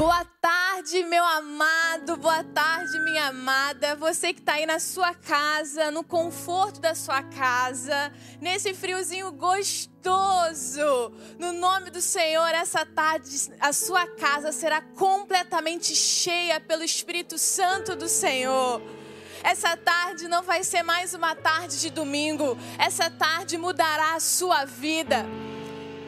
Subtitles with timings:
[0.00, 3.94] Boa tarde, meu amado, boa tarde, minha amada.
[3.96, 8.10] Você que está aí na sua casa, no conforto da sua casa,
[8.40, 11.12] nesse friozinho gostoso.
[11.38, 13.28] No nome do Senhor, essa tarde
[13.60, 18.80] a sua casa será completamente cheia pelo Espírito Santo do Senhor.
[19.42, 22.56] Essa tarde não vai ser mais uma tarde de domingo.
[22.78, 25.26] Essa tarde mudará a sua vida.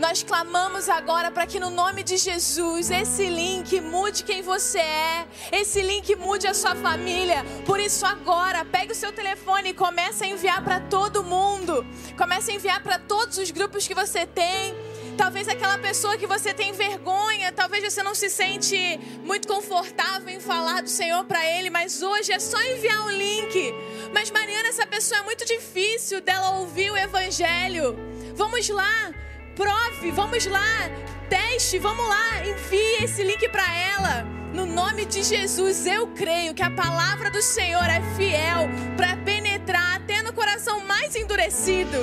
[0.02, 5.28] Nós clamamos agora para que no nome de Jesus esse link mude quem você é,
[5.52, 7.44] esse link mude a sua família.
[7.64, 11.86] Por isso agora, pegue o seu telefone e comece a enviar para todo mundo.
[12.18, 14.74] Comece a enviar para todos os grupos que você tem.
[15.16, 20.40] Talvez aquela pessoa que você tem vergonha, talvez você não se sente muito confortável em
[20.40, 23.72] falar do Senhor para ele, mas hoje é só enviar um link.
[24.12, 27.96] Mas Mariana, essa pessoa é muito difícil dela ouvir o evangelho.
[28.34, 29.12] Vamos lá,
[29.54, 30.88] Prove, vamos lá.
[31.28, 32.46] Teste, vamos lá.
[32.46, 34.24] Envie esse link para ela.
[34.54, 39.96] No nome de Jesus, eu creio que a palavra do Senhor é fiel para penetrar
[39.96, 41.98] até no coração mais endurecido.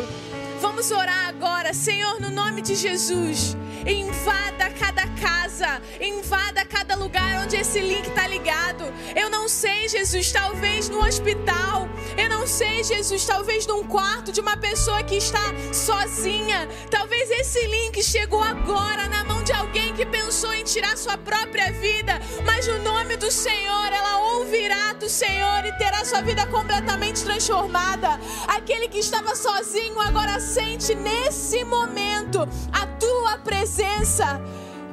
[0.61, 3.55] Vamos orar agora, Senhor, no nome de Jesus.
[3.87, 8.83] Invada cada casa, invada cada lugar onde esse link está ligado.
[9.15, 11.87] Eu não sei, Jesus, talvez no hospital.
[12.17, 16.67] Eu não sei, Jesus, talvez num quarto de uma pessoa que está sozinha.
[16.89, 21.71] Talvez esse link chegou agora na mão de alguém que pensou em tirar sua própria
[21.71, 22.19] vida.
[22.45, 28.19] Mas no nome do Senhor, ela ouvirá do Senhor e terá sua vida completamente transformada.
[28.47, 32.39] Aquele que estava sozinho agora sente nesse momento
[32.71, 34.41] a tua presença.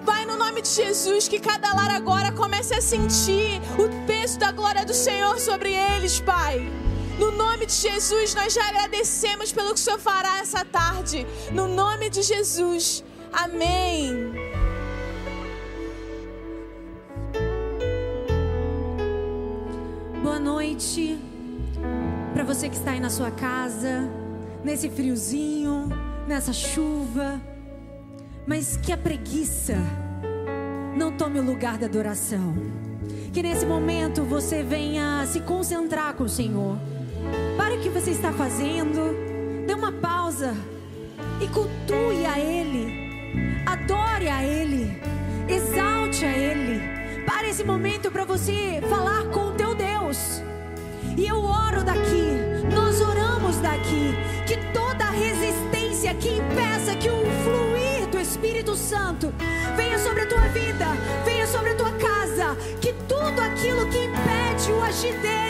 [0.05, 4.53] Pai, no nome de Jesus, que cada lar agora comece a sentir o peso da
[4.53, 6.71] glória do Senhor sobre eles, Pai.
[7.19, 11.27] No nome de Jesus, nós já agradecemos pelo que o Senhor fará essa tarde.
[11.51, 13.03] No nome de Jesus.
[13.33, 14.33] Amém.
[20.23, 21.19] Boa noite
[22.35, 24.07] para você que está aí na sua casa,
[24.67, 25.89] nesse friozinho,
[26.29, 27.41] nessa chuva
[28.47, 29.75] mas que a preguiça
[30.97, 32.55] não tome o lugar da adoração.
[33.33, 36.79] Que nesse momento você venha se concentrar com o Senhor.
[37.57, 40.55] Para o que você está fazendo, dê uma pausa
[41.41, 44.97] e cultue a Ele, adore a Ele,
[45.49, 46.81] exalte a Ele.
[47.27, 50.41] Para esse momento para você falar com o teu Deus.
[51.19, 52.31] E eu oro daqui,
[52.73, 53.26] nós oramos
[53.59, 54.15] daqui,
[54.47, 57.87] que toda resistência que impeça que o fluir
[58.37, 59.33] Espírito Santo
[59.77, 60.87] venha sobre a tua vida,
[61.25, 65.46] venha sobre a tua casa, que tudo aquilo que impede o agir dele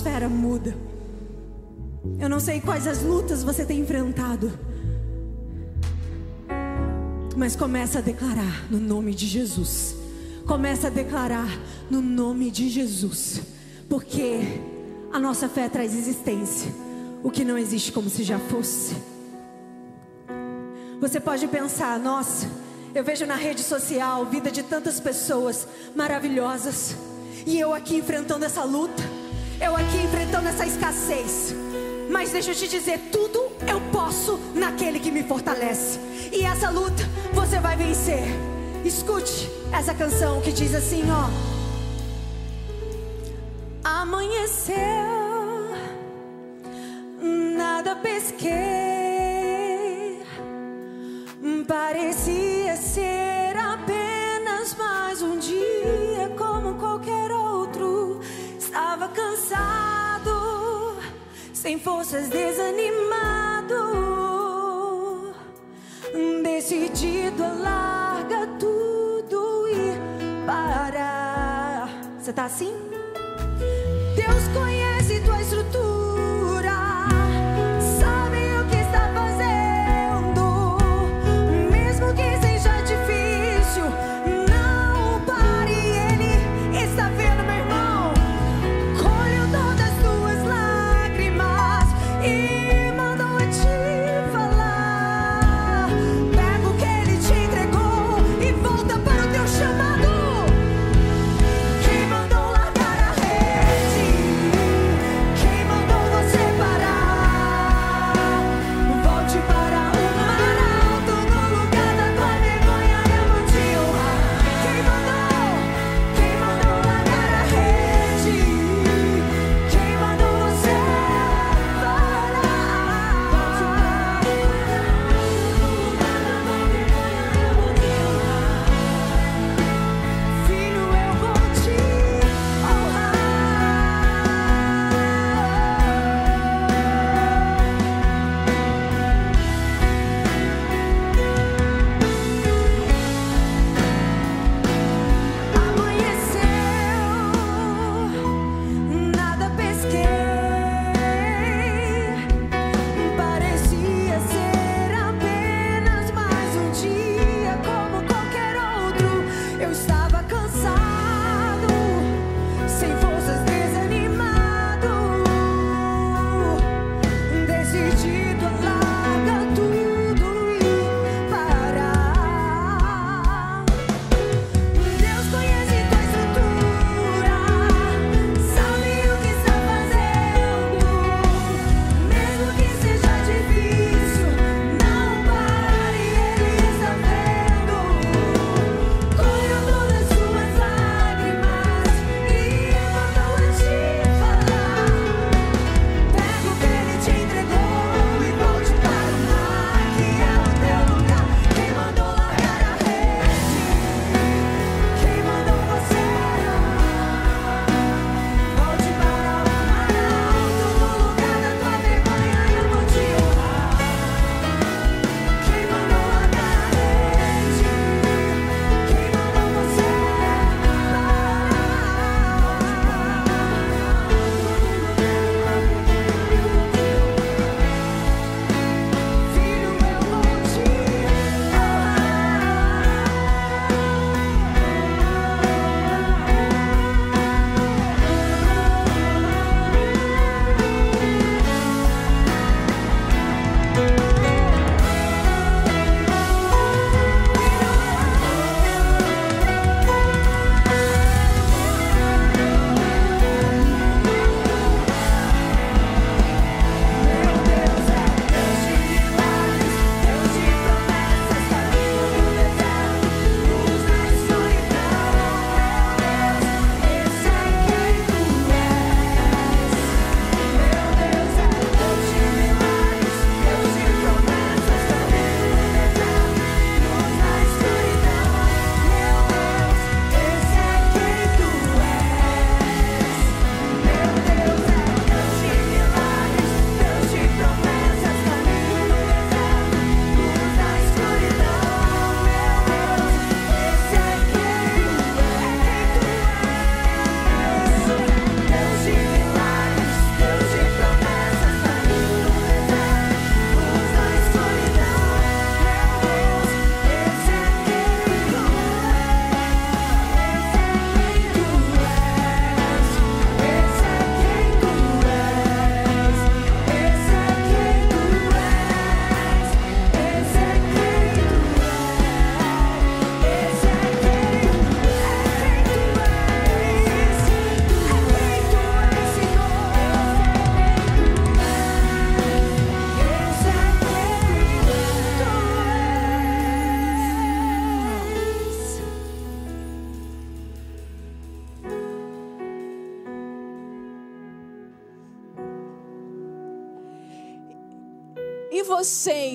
[0.00, 0.74] atmosfera muda.
[2.18, 4.50] Eu não sei quais as lutas você tem enfrentado.
[7.36, 9.94] Mas começa a declarar no nome de Jesus.
[10.46, 11.48] Começa a declarar
[11.90, 13.42] no nome de Jesus.
[13.88, 14.40] Porque
[15.12, 16.72] a nossa fé traz existência.
[17.22, 18.96] O que não existe como se já fosse.
[20.98, 22.48] Você pode pensar, nossa,
[22.94, 26.96] eu vejo na rede social vida de tantas pessoas maravilhosas.
[27.46, 29.19] E eu aqui enfrentando essa luta.
[29.60, 31.54] Eu aqui enfrentando essa escassez.
[32.10, 33.38] Mas deixa eu te dizer, tudo
[33.68, 36.00] eu posso naquele que me fortalece.
[36.32, 37.02] E essa luta
[37.32, 38.24] você vai vencer.
[38.84, 41.28] Escute essa canção que diz assim, ó.
[43.84, 44.76] Amanheceu,
[47.56, 48.50] nada pesquei.
[51.68, 55.99] Parecia ser apenas mais um dia
[59.50, 60.96] cansado,
[61.52, 63.74] sem forças, desanimado.
[66.42, 71.88] Decidido a largar tudo e parar.
[72.18, 72.72] Você tá assim?
[74.14, 75.89] Deus conhece tua estrutura,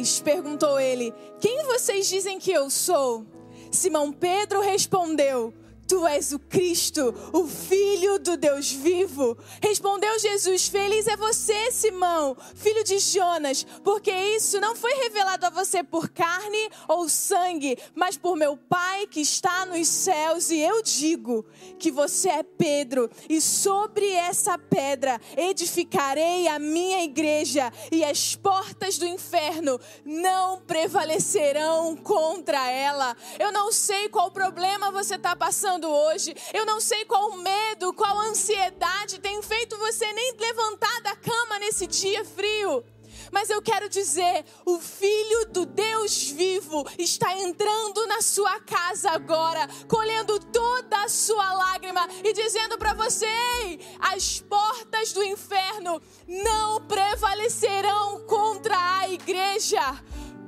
[0.05, 0.21] vocês?
[0.21, 1.13] perguntou ele.
[1.39, 3.25] Quem vocês dizem que eu sou?
[3.71, 5.53] Simão Pedro respondeu:
[5.87, 9.37] Tu és o Cristo, o Filho do Deus vivo.
[9.61, 15.51] Respondeu Jesus: Feliz é você, Simão, filho de Jonas, porque isso não foi revelado a
[15.51, 20.49] você por carne ou sangue, mas por meu Pai que está nos céus.
[20.49, 21.45] E eu digo
[21.77, 28.97] que você é Pedro, e sobre essa pedra edificarei a minha igreja, e as portas
[28.97, 33.15] do inferno não prevalecerão contra ela.
[33.37, 36.36] Eu não sei qual problema você está passando passando hoje.
[36.53, 41.86] Eu não sei qual medo, qual ansiedade tem feito você nem levantar da cama nesse
[41.88, 42.84] dia frio.
[43.32, 49.67] Mas eu quero dizer: o Filho do Deus vivo está entrando na sua casa agora,
[49.88, 53.27] colhendo toda a sua lágrima e dizendo para você:
[53.63, 59.82] Ei, as portas do inferno não prevalecerão contra a igreja.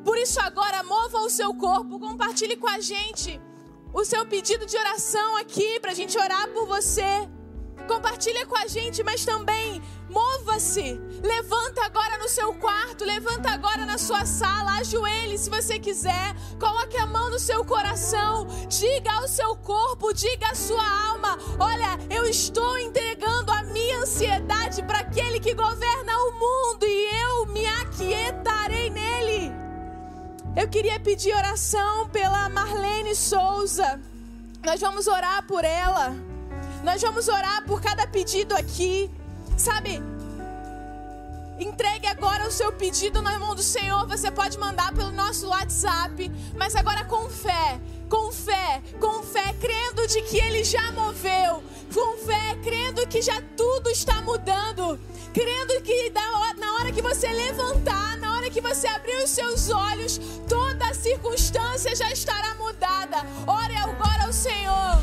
[0.03, 3.41] Por isso, agora, mova o seu corpo, compartilhe com a gente
[3.99, 7.27] o seu pedido de oração aqui para a gente orar por você.
[7.87, 10.99] Compartilha com a gente, mas também mova-se.
[11.23, 16.35] Levanta agora no seu quarto, levanta agora na sua sala, ajoelhe se você quiser.
[16.59, 21.97] Coloque a mão no seu coração, diga ao seu corpo, diga à sua alma: Olha,
[22.15, 24.56] eu estou entregando a minha ansiedade
[30.57, 34.01] Eu queria pedir oração pela Marlene Souza.
[34.65, 36.15] Nós vamos orar por ela.
[36.83, 39.07] Nós vamos orar por cada pedido aqui.
[39.55, 40.01] Sabe?
[41.59, 44.07] Entregue agora o seu pedido na mão do Senhor.
[44.07, 50.07] Você pode mandar pelo nosso WhatsApp, mas agora com fé, com fé, com fé, crendo
[50.07, 54.99] de que Ele já moveu, com fé, crendo que já tudo está mudando,
[55.35, 56.11] crendo que
[56.57, 60.93] na hora que você levantar, na hora que você abrir os seus olhos, toda a
[60.93, 63.17] circunstância já estará mudada.
[63.45, 65.01] Ore agora ao Senhor.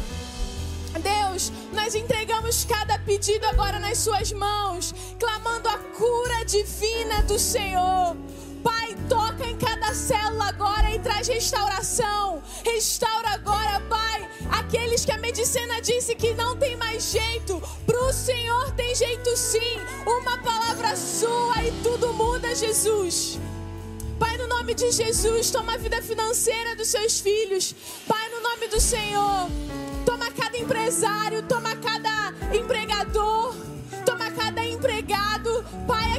[1.02, 8.16] Deus, nós entregamos cada pedido agora nas Suas mãos, clamando a cura divina do Senhor.
[8.62, 12.42] Pai, toca em cada célula agora e traz restauração.
[12.64, 14.26] Restaura agora, Pai,
[14.58, 17.60] aqueles que a medicina disse que não tem mais jeito.
[17.86, 19.78] Para o Senhor tem jeito sim.
[20.06, 23.38] Uma palavra sua e tudo muda, Jesus.
[24.18, 27.74] Pai, no nome de Jesus, toma a vida financeira dos seus filhos.
[28.06, 29.48] Pai, no nome do Senhor,
[30.06, 33.54] toma cada empresário, toma cada empregador,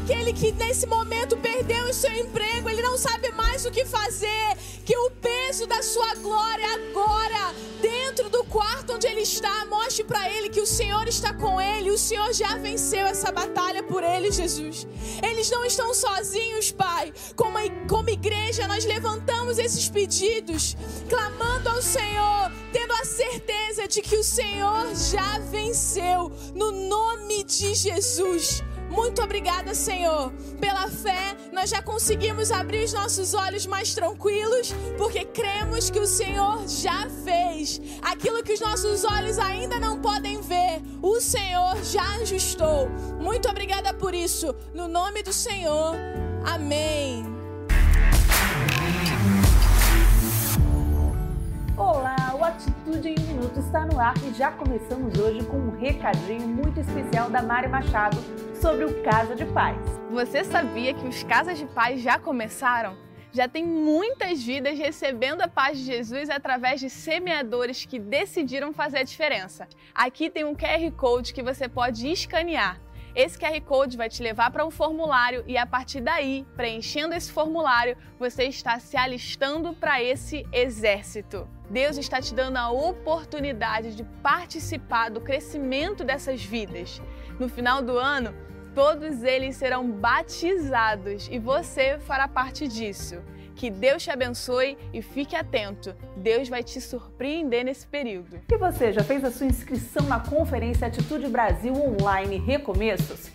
[0.06, 4.56] aquele que nesse momento perdeu o seu emprego, ele não sabe mais o que fazer.
[4.86, 10.30] Que o peso da sua glória agora, dentro do quarto onde ele está, mostre para
[10.30, 11.90] ele que o Senhor está com ele.
[11.90, 14.88] O Senhor já venceu essa batalha por ele, Jesus.
[15.28, 17.12] Eles não estão sozinhos, Pai.
[17.36, 17.58] Como,
[17.90, 20.78] como igreja, nós levantamos esses pedidos,
[21.10, 26.32] clamando ao Senhor, tendo a certeza de que o Senhor já venceu.
[26.54, 28.62] No nome de Jesus.
[28.96, 30.32] Muito obrigada, Senhor.
[30.60, 36.08] Pela fé, nós já conseguimos abrir os nossos olhos mais tranquilos, porque cremos que o
[36.08, 40.82] Senhor já fez aquilo que os nossos olhos ainda não podem ver.
[41.02, 42.88] O Senhor já ajustou.
[43.20, 44.56] Muito obrigada por isso.
[44.74, 45.96] No nome do Senhor.
[46.46, 47.26] Amém.
[51.78, 56.48] Olá, o Atitude em Minuto está no ar e já começamos hoje com um recadinho
[56.48, 58.18] muito especial da Mari Machado
[58.66, 59.78] sobre o Casa de Paz.
[60.10, 62.98] Você sabia que os Casas de Paz já começaram?
[63.32, 68.98] Já tem muitas vidas recebendo a paz de Jesus através de semeadores que decidiram fazer
[68.98, 69.68] a diferença.
[69.94, 72.82] Aqui tem um QR Code que você pode escanear.
[73.14, 77.32] Esse QR Code vai te levar para um formulário e a partir daí, preenchendo esse
[77.32, 81.48] formulário, você está se alistando para esse exército.
[81.70, 87.00] Deus está te dando a oportunidade de participar do crescimento dessas vidas.
[87.40, 88.34] No final do ano,
[88.76, 93.16] todos eles serão batizados e você fará parte disso.
[93.56, 95.96] Que Deus te abençoe e fique atento.
[96.18, 98.42] Deus vai te surpreender nesse período.
[98.52, 103.32] E você já fez a sua inscrição na Conferência Atitude Brasil Online Recomeços?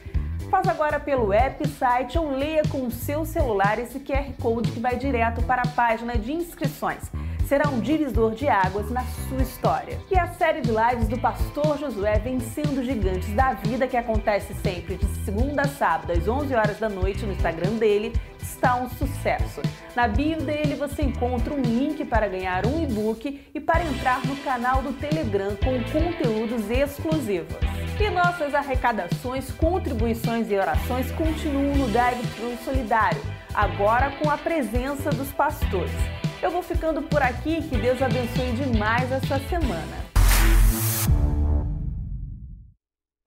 [0.50, 4.80] Faz agora pelo app, site ou leia com o seu celular esse QR Code que
[4.80, 7.10] vai direto para a página de inscrições.
[7.50, 9.98] Será um divisor de águas na sua história.
[10.08, 14.94] E a série de lives do pastor Josué Vencendo Gigantes da Vida, que acontece sempre
[14.94, 19.60] de segunda a sábado às 11 horas da noite no Instagram dele, está um sucesso.
[19.96, 24.36] Na bio dele você encontra um link para ganhar um e-book e para entrar no
[24.36, 27.56] canal do Telegram com conteúdos exclusivos.
[27.98, 33.20] E nossas arrecadações, contribuições e orações continuam no Drive Thru Solidário,
[33.52, 36.19] agora com a presença dos pastores.
[36.42, 40.10] Eu vou ficando por aqui, que Deus abençoe demais a sua semana.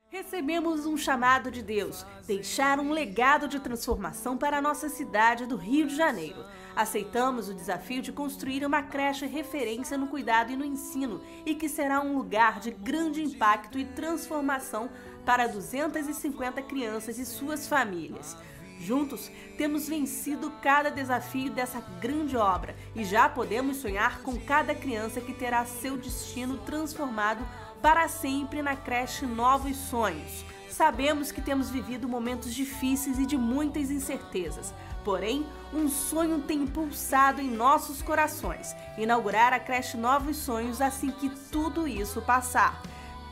[0.10, 5.56] Recebemos um chamado de Deus, deixar um legado de transformação para a nossa cidade do
[5.56, 6.44] Rio de Janeiro.
[6.76, 11.70] Aceitamos o desafio de construir uma creche referência no cuidado e no ensino e que
[11.70, 14.90] será um lugar de grande impacto e transformação
[15.24, 18.36] para 250 crianças e suas famílias.
[18.80, 25.22] Juntos, temos vencido cada desafio dessa grande obra e já podemos sonhar com cada criança
[25.22, 27.48] que terá seu destino transformado
[27.82, 30.46] para sempre na creche Novos Sonhos.
[30.70, 34.74] Sabemos que temos vivido momentos difíceis e de muitas incertezas,
[35.06, 41.30] porém, um sonho tem impulsado em nossos corações: inaugurar a creche Novos Sonhos assim que
[41.52, 42.82] tudo isso passar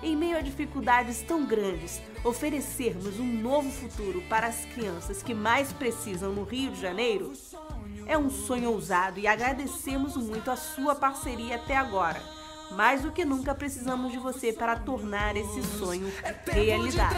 [0.04, 5.72] em meio a dificuldades tão grandes, oferecermos um novo futuro para as crianças que mais
[5.72, 7.34] precisam no Rio de Janeiro?
[8.06, 12.22] É um sonho ousado e agradecemos muito a sua parceria até agora.
[12.72, 16.12] Mais do que nunca precisamos de você para tornar esse sonho
[16.52, 17.16] realidade.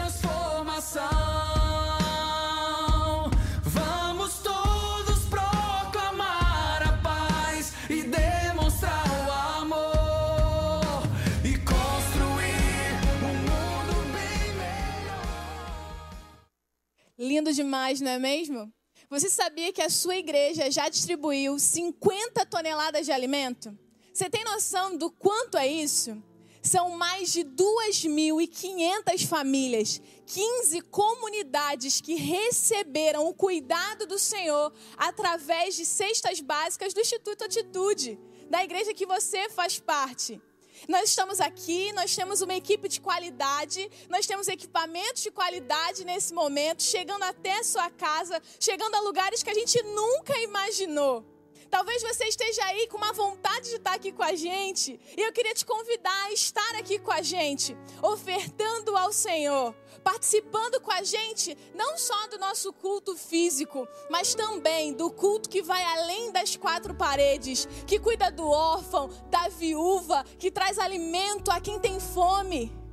[17.24, 18.70] Lindo demais, não é mesmo?
[19.08, 23.74] Você sabia que a sua igreja já distribuiu 50 toneladas de alimento?
[24.12, 26.22] Você tem noção do quanto é isso?
[26.62, 35.86] São mais de 2.500 famílias, 15 comunidades que receberam o cuidado do Senhor através de
[35.86, 38.18] cestas básicas do Instituto Atitude,
[38.50, 40.38] da igreja que você faz parte.
[40.88, 46.34] Nós estamos aqui, nós temos uma equipe de qualidade, nós temos equipamentos de qualidade nesse
[46.34, 51.33] momento, chegando até a sua casa, chegando a lugares que a gente nunca imaginou.
[51.70, 55.00] Talvez você esteja aí com uma vontade de estar aqui com a gente.
[55.16, 60.80] E eu queria te convidar a estar aqui com a gente, ofertando ao Senhor, participando
[60.80, 65.82] com a gente, não só do nosso culto físico, mas também do culto que vai
[65.82, 71.78] além das quatro paredes, que cuida do órfão, da viúva, que traz alimento a quem
[71.78, 72.83] tem fome.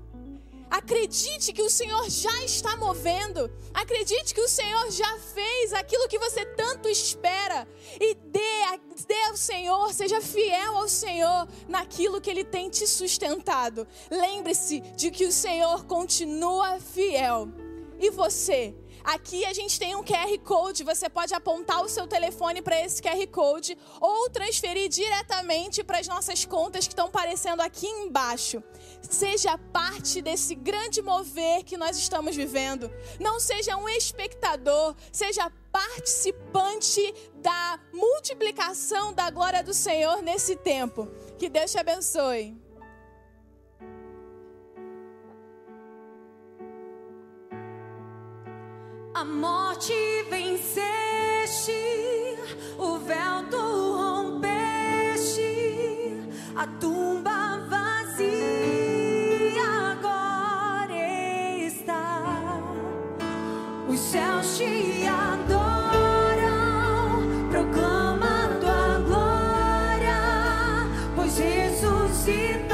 [0.72, 3.52] Acredite que o Senhor já está movendo.
[3.74, 7.68] Acredite que o Senhor já fez aquilo que você tanto espera.
[8.00, 8.40] E dê,
[9.06, 13.86] dê ao Senhor, seja fiel ao Senhor naquilo que Ele tem te sustentado.
[14.10, 17.50] Lembre-se de que o Senhor continua fiel.
[18.00, 18.74] E você?
[19.04, 23.02] Aqui a gente tem um QR Code, você pode apontar o seu telefone para esse
[23.02, 28.64] QR Code ou transferir diretamente para as nossas contas que estão aparecendo aqui embaixo.
[29.02, 32.92] Seja parte desse grande mover que nós estamos vivendo.
[33.20, 41.08] Não seja um espectador, seja participante da multiplicação da glória do Senhor nesse tempo.
[41.40, 42.61] Que Deus te abençoe.
[49.14, 49.94] A morte
[50.30, 51.74] venceste,
[52.78, 53.58] o véu tu
[53.98, 55.44] rompeste,
[56.56, 58.32] a tumba vazia
[59.92, 60.96] agora
[61.58, 62.24] está.
[63.90, 66.48] Os céus te adoram,
[67.50, 70.22] proclama tua glória,
[71.18, 72.71] pois ressuscitaste.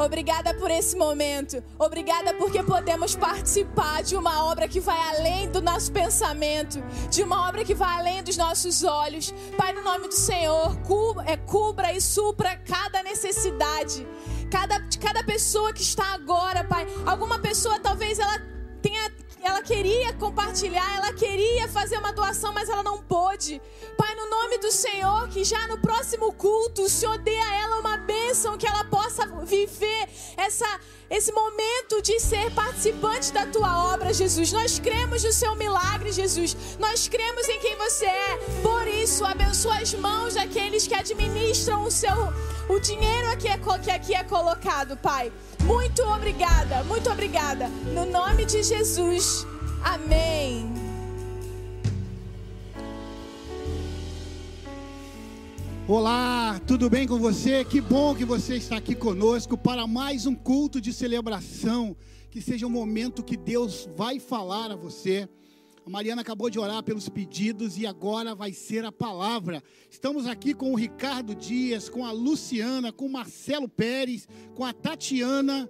[0.00, 1.62] Obrigada por esse momento.
[1.78, 7.46] Obrigada porque podemos participar de uma obra que vai além do nosso pensamento, de uma
[7.46, 9.34] obra que vai além dos nossos olhos.
[9.58, 10.74] Pai, no nome do Senhor,
[11.26, 12.89] é, cubra e supra cada
[19.60, 23.60] ela queria compartilhar, ela queria fazer uma doação, mas ela não pôde.
[23.96, 27.80] Pai, no nome do Senhor, que já no próximo culto o Senhor dê a ela
[27.80, 30.66] uma bênção, que ela possa viver essa,
[31.10, 34.50] esse momento de ser participante da tua obra, Jesus.
[34.50, 36.56] Nós cremos no seu milagre, Jesus.
[36.78, 38.38] Nós cremos em quem você é.
[38.62, 42.16] Por isso, abençoa as mãos daqueles que administram o seu
[42.70, 45.32] o dinheiro aqui é, que aqui é colocado, Pai.
[45.64, 47.68] Muito obrigada, muito obrigada.
[47.92, 49.44] No nome de Jesus.
[49.82, 50.72] Amém.
[55.88, 57.64] Olá, tudo bem com você?
[57.64, 61.96] Que bom que você está aqui conosco para mais um culto de celebração.
[62.30, 65.28] Que seja um momento que Deus vai falar a você.
[65.90, 69.60] Mariana acabou de orar pelos pedidos e agora vai ser a palavra.
[69.90, 74.72] Estamos aqui com o Ricardo Dias, com a Luciana, com o Marcelo Pérez, com a
[74.72, 75.68] Tatiana,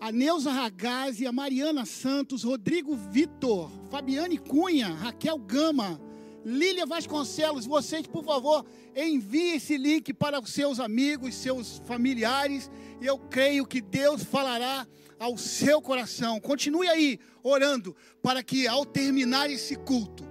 [0.00, 6.00] a Neuza Ragazzi, a Mariana Santos, Rodrigo Vitor, Fabiane Cunha, Raquel Gama,
[6.44, 7.66] Lília Vasconcelos.
[7.66, 12.70] Vocês, por favor, enviem esse link para os seus amigos, seus familiares.
[13.02, 14.86] Eu creio que Deus falará
[15.20, 16.40] ao seu coração.
[16.40, 20.24] Continue aí orando para que ao terminar esse culto,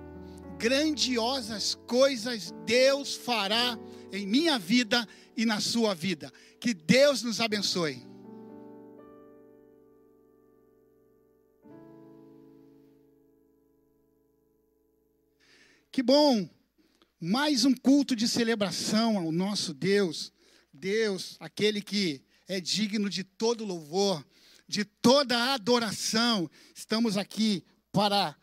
[0.57, 3.77] grandiosas coisas Deus fará
[4.11, 6.33] em minha vida e na sua vida.
[6.59, 8.03] Que Deus nos abençoe.
[15.91, 16.49] Que bom!
[17.21, 20.31] Mais um culto de celebração ao nosso Deus.
[20.73, 24.25] Deus, aquele que é digno de todo louvor
[24.69, 28.35] de toda a adoração, estamos aqui para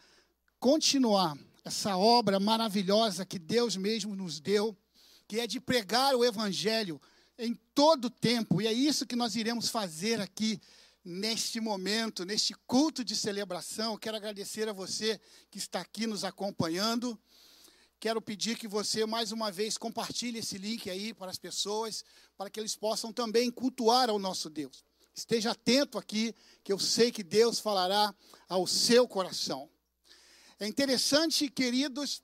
[0.59, 4.77] continuar essa obra maravilhosa que Deus mesmo nos deu,
[5.29, 7.01] que é de pregar o Evangelho
[7.39, 10.61] em todo o tempo, e é isso que nós iremos fazer aqui
[11.05, 13.97] neste momento, neste culto de celebração.
[13.97, 17.17] Quero agradecer a você que está aqui nos acompanhando.
[18.01, 22.05] Quero pedir que você, mais uma vez, compartilhe esse link aí para as pessoas,
[22.37, 24.86] para que eles possam também cultuar ao nosso Deus.
[25.17, 28.15] Esteja atento aqui, que eu sei que Deus falará
[28.47, 29.71] ao seu coração.
[30.61, 32.23] É interessante, queridos,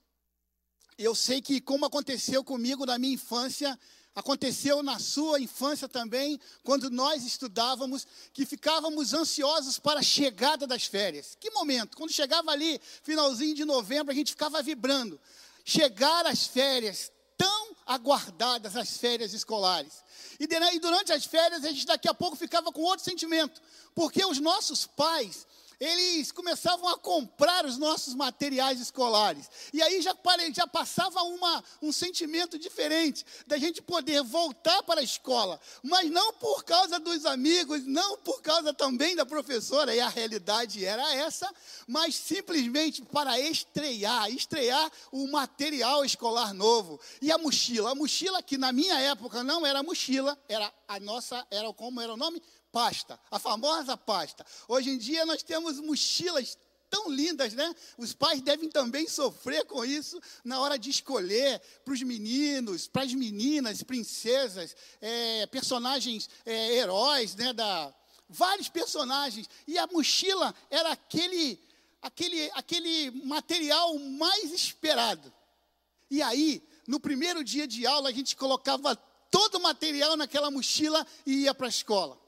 [0.98, 3.78] eu sei que como aconteceu comigo na minha infância,
[4.14, 10.84] aconteceu na sua infância também, quando nós estudávamos, que ficávamos ansiosos para a chegada das
[10.84, 11.34] férias.
[11.40, 11.96] Que momento?
[11.96, 15.18] Quando chegava ali, finalzinho de novembro, a gente ficava vibrando.
[15.64, 17.10] Chegar às férias,
[17.86, 20.02] aguardadas as férias escolares.
[20.38, 20.46] E
[20.78, 23.60] durante as férias, a gente daqui a pouco ficava com outro sentimento,
[23.94, 25.46] porque os nossos pais,
[25.82, 29.50] eles começavam a comprar os nossos materiais escolares.
[29.72, 30.14] E aí já,
[30.54, 36.34] já passava uma, um sentimento diferente da gente poder voltar para a escola, mas não
[36.34, 41.52] por causa dos amigos, não por causa também da professora, e a realidade era essa,
[41.88, 47.00] mas simplesmente para estrear, estrear o material escolar novo.
[47.20, 51.44] E a mochila, a mochila que na minha época não era mochila, era a nossa,
[51.50, 52.40] era como era o nome?
[52.72, 54.44] Pasta, a famosa pasta.
[54.66, 56.56] Hoje em dia nós temos mochilas
[56.88, 57.74] tão lindas, né?
[57.96, 63.02] Os pais devem também sofrer com isso na hora de escolher para os meninos, para
[63.02, 67.52] as meninas, princesas, é, personagens, é, heróis, né?
[67.52, 67.94] Da,
[68.28, 69.48] vários personagens.
[69.66, 71.58] E a mochila era aquele,
[72.00, 75.32] aquele, aquele material mais esperado.
[76.10, 78.94] E aí, no primeiro dia de aula, a gente colocava
[79.30, 82.21] todo o material naquela mochila e ia para a escola.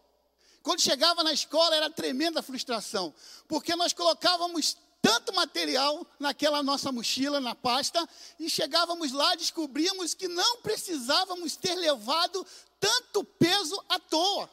[0.65, 3.15] Quando chegava na escola era tremenda frustração,
[3.47, 8.09] porque nós colocávamos tanto material naquela nossa mochila, na pasta,
[8.41, 12.47] e chegávamos lá, descobríamos que não precisávamos ter levado
[12.81, 14.51] tanto peso à toa.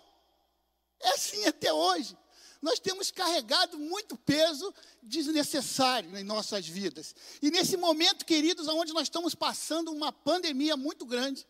[1.00, 2.18] É assim até hoje.
[2.62, 7.16] Nós temos carregado muito peso desnecessário em nossas vidas.
[7.42, 11.48] E nesse momento, queridos, onde nós estamos passando uma pandemia muito grande,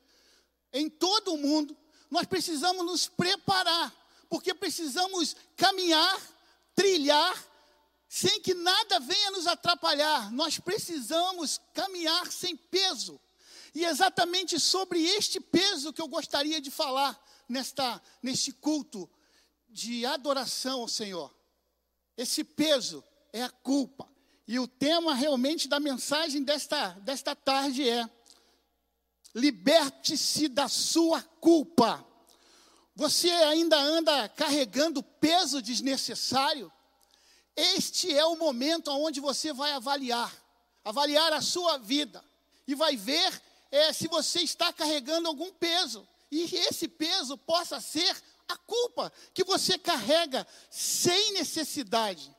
[0.71, 1.75] em todo o mundo,
[2.11, 4.00] nós precisamos nos preparar
[4.31, 6.17] porque precisamos caminhar,
[6.73, 7.35] trilhar,
[8.07, 10.31] sem que nada venha nos atrapalhar.
[10.31, 13.19] Nós precisamos caminhar sem peso.
[13.75, 19.09] E é exatamente sobre este peso que eu gostaria de falar nesta, neste culto
[19.67, 21.35] de adoração ao Senhor.
[22.15, 24.09] Esse peso é a culpa.
[24.47, 28.09] E o tema realmente da mensagem desta, desta tarde é:
[29.35, 32.09] liberte-se da sua culpa.
[33.01, 36.71] Você ainda anda carregando peso desnecessário?
[37.55, 40.31] Este é o momento onde você vai avaliar,
[40.85, 42.23] avaliar a sua vida
[42.67, 46.07] e vai ver é, se você está carregando algum peso.
[46.29, 48.15] E esse peso possa ser
[48.47, 52.31] a culpa que você carrega sem necessidade.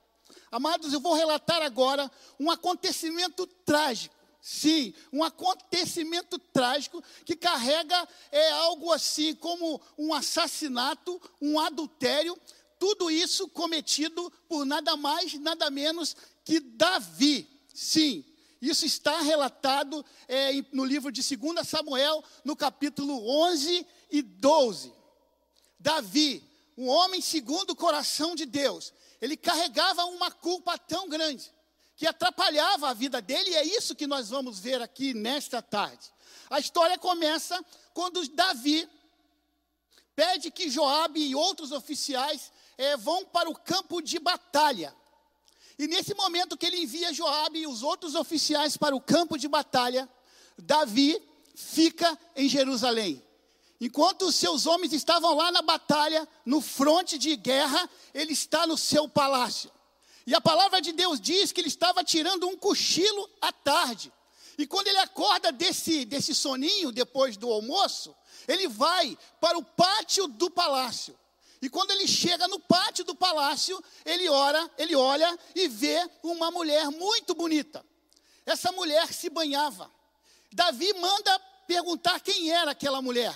[0.48, 4.14] Amados, eu vou relatar agora um acontecimento trágico.
[4.44, 12.36] Sim, um acontecimento trágico que carrega é algo assim como um assassinato, um adultério,
[12.76, 17.48] tudo isso cometido por nada mais, nada menos que Davi.
[17.72, 18.24] Sim,
[18.60, 24.92] isso está relatado é, no livro de 2 Samuel, no capítulo 11 e 12.
[25.78, 26.42] Davi,
[26.76, 31.52] um homem segundo o coração de Deus, ele carregava uma culpa tão grande
[31.96, 36.12] que atrapalhava a vida dele, e é isso que nós vamos ver aqui nesta tarde.
[36.50, 37.62] A história começa
[37.94, 38.88] quando Davi
[40.14, 44.94] pede que Joabe e outros oficiais eh, vão para o campo de batalha.
[45.78, 49.48] E nesse momento que ele envia Joabe e os outros oficiais para o campo de
[49.48, 50.08] batalha,
[50.58, 51.20] Davi
[51.54, 53.22] fica em Jerusalém.
[53.80, 58.78] Enquanto os seus homens estavam lá na batalha, no fronte de guerra, ele está no
[58.78, 59.70] seu palácio.
[60.26, 64.12] E a palavra de Deus diz que ele estava tirando um cochilo à tarde.
[64.56, 68.14] E quando ele acorda desse, desse soninho, depois do almoço,
[68.46, 71.18] ele vai para o pátio do palácio.
[71.60, 76.50] E quando ele chega no pátio do palácio, ele ora, ele olha e vê uma
[76.50, 77.84] mulher muito bonita.
[78.44, 79.90] Essa mulher se banhava.
[80.52, 83.32] Davi manda perguntar quem era aquela mulher.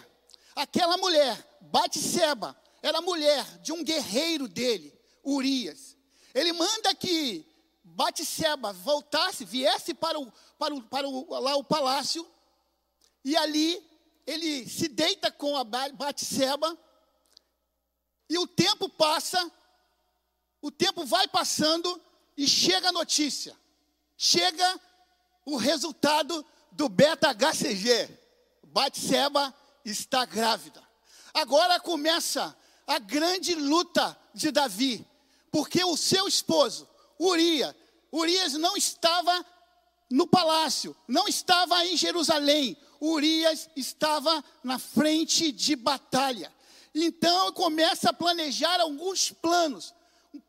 [0.54, 4.92] Aquela mulher, Batseba, era mulher de um guerreiro dele,
[5.24, 5.95] Urias.
[6.36, 7.46] Ele manda que
[7.82, 12.30] Batseba voltasse, viesse para, o, para, o, para o, lá o palácio,
[13.24, 13.82] e ali
[14.26, 16.76] ele se deita com a Batseba,
[18.28, 19.50] e o tempo passa,
[20.60, 21.98] o tempo vai passando,
[22.36, 23.56] e chega a notícia,
[24.14, 24.78] chega
[25.42, 28.10] o resultado do beta-HCG.
[28.62, 29.54] Batseba
[29.86, 30.86] está grávida.
[31.32, 32.54] Agora começa
[32.86, 35.15] a grande luta de Davi,
[35.56, 36.86] porque o seu esposo,
[37.18, 37.74] Urias,
[38.12, 39.42] Urias não estava
[40.10, 46.52] no palácio, não estava em Jerusalém, Urias estava na frente de batalha.
[46.94, 49.94] Então começa a planejar alguns planos,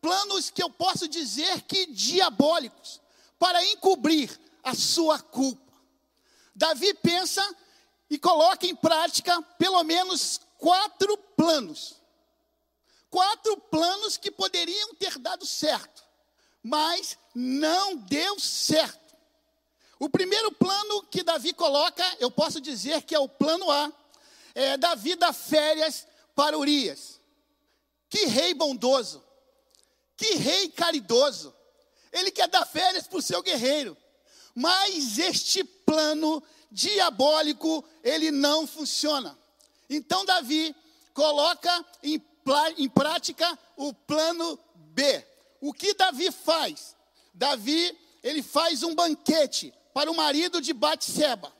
[0.02, 3.00] planos que eu posso dizer que diabólicos,
[3.40, 5.72] para encobrir a sua culpa.
[6.54, 7.42] Davi pensa
[8.10, 11.96] e coloca em prática pelo menos quatro planos.
[13.10, 16.04] Quatro planos que poderiam ter dado certo,
[16.62, 19.16] mas não deu certo.
[20.00, 23.92] O primeiro plano que Davi coloca, eu posso dizer que é o plano A,
[24.54, 27.20] é Davi dá férias para Urias.
[28.10, 29.24] Que rei bondoso,
[30.16, 31.54] que rei caridoso.
[32.12, 33.98] Ele quer dar férias para o seu guerreiro.
[34.54, 36.42] Mas este plano
[36.72, 39.38] diabólico, ele não funciona.
[39.90, 40.76] Então Davi
[41.14, 42.20] coloca em,
[42.78, 45.26] em prática o plano B.
[45.62, 46.96] O que Davi faz?
[47.34, 51.54] Davi, ele faz um banquete para o marido de Batseba.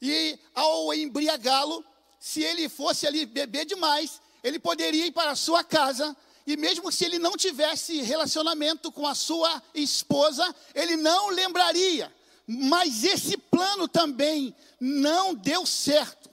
[0.00, 1.84] E ao embriagá-lo,
[2.18, 6.92] se ele fosse ali beber demais, ele poderia ir para a sua casa e mesmo
[6.92, 12.12] se ele não tivesse relacionamento com a sua esposa, ele não lembraria
[12.46, 16.30] mas esse plano também não deu certo.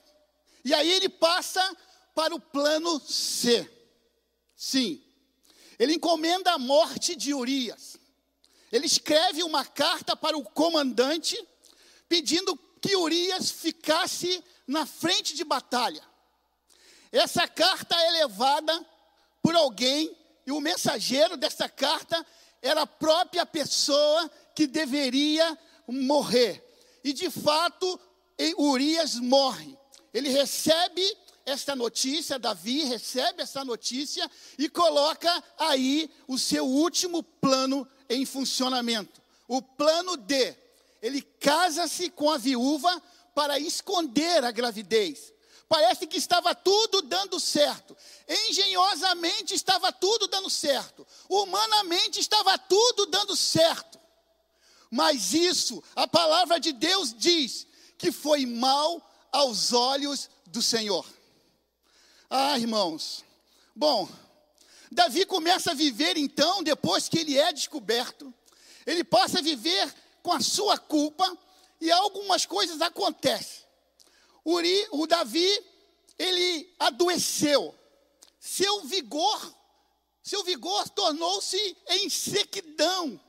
[0.64, 1.76] E aí ele passa
[2.14, 3.68] para o plano C.
[4.56, 5.02] Sim,
[5.78, 7.96] ele encomenda a morte de Urias.
[8.70, 11.36] Ele escreve uma carta para o comandante,
[12.08, 16.02] pedindo que Urias ficasse na frente de batalha.
[17.10, 18.86] Essa carta é levada
[19.42, 22.24] por alguém, e o mensageiro dessa carta
[22.62, 26.64] era a própria pessoa que deveria morrer.
[27.04, 28.00] E de fato,
[28.56, 29.76] Urias morre.
[30.14, 31.02] Ele recebe
[31.44, 39.20] esta notícia, Davi recebe essa notícia e coloca aí o seu último plano em funcionamento.
[39.48, 40.56] O plano D.
[41.00, 43.02] Ele casa-se com a viúva
[43.34, 45.32] para esconder a gravidez.
[45.68, 47.96] Parece que estava tudo dando certo.
[48.28, 51.06] Engenhosamente estava tudo dando certo.
[51.28, 53.98] Humanamente estava tudo dando certo.
[54.90, 57.66] Mas isso, a palavra de Deus diz
[57.96, 59.00] que foi mal
[59.32, 61.06] aos olhos do Senhor.
[62.34, 63.22] Ah, irmãos.
[63.76, 64.08] Bom,
[64.90, 68.32] Davi começa a viver então, depois que ele é descoberto,
[68.86, 71.36] ele passa a viver com a sua culpa
[71.78, 73.62] e algumas coisas acontecem.
[74.46, 75.62] Uri, o Davi,
[76.18, 77.74] ele adoeceu.
[78.40, 79.54] seu vigor,
[80.22, 83.20] seu vigor tornou-se em sequidão.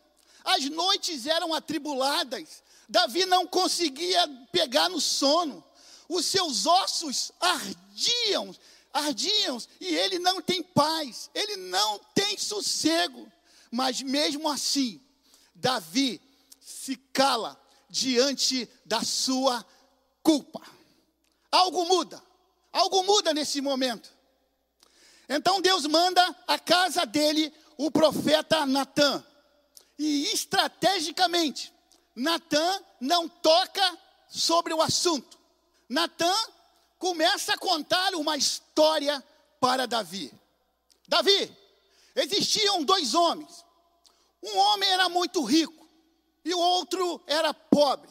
[0.45, 2.64] As noites eram atribuladas.
[2.88, 5.62] Davi não conseguia pegar no sono.
[6.08, 8.56] Os seus ossos ardiam,
[8.93, 13.29] ardiam, e ele não tem paz, ele não tem sossego.
[13.71, 15.01] Mas mesmo assim,
[15.55, 16.21] Davi
[16.61, 19.65] se cala diante da sua
[20.21, 20.61] culpa.
[21.51, 22.23] Algo muda,
[22.71, 24.11] algo muda nesse momento.
[25.27, 29.23] Então Deus manda a casa dele o profeta Natã.
[29.97, 31.73] E estrategicamente,
[32.15, 35.39] Natã não toca sobre o assunto.
[35.87, 36.33] Natã
[37.04, 39.22] começa a contar uma história
[39.60, 40.32] para Davi.
[41.06, 41.54] Davi,
[42.16, 43.66] existiam dois homens.
[44.41, 45.86] Um homem era muito rico
[46.45, 48.10] e o outro era pobre.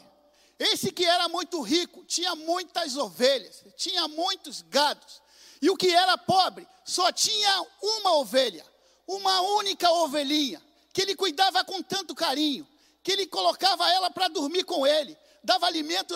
[0.59, 5.23] Esse que era muito rico tinha muitas ovelhas, tinha muitos gados.
[5.59, 8.63] E o que era pobre só tinha uma ovelha,
[9.07, 10.61] uma única ovelhinha,
[10.93, 12.67] que ele cuidava com tanto carinho,
[13.01, 16.15] que ele colocava ela para dormir com ele, dava alimento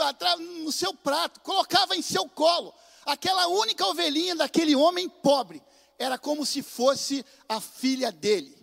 [0.64, 2.74] no seu prato, colocava em seu colo.
[3.06, 5.62] Aquela única ovelhinha daquele homem pobre
[6.00, 8.56] era como se fosse a filha dele.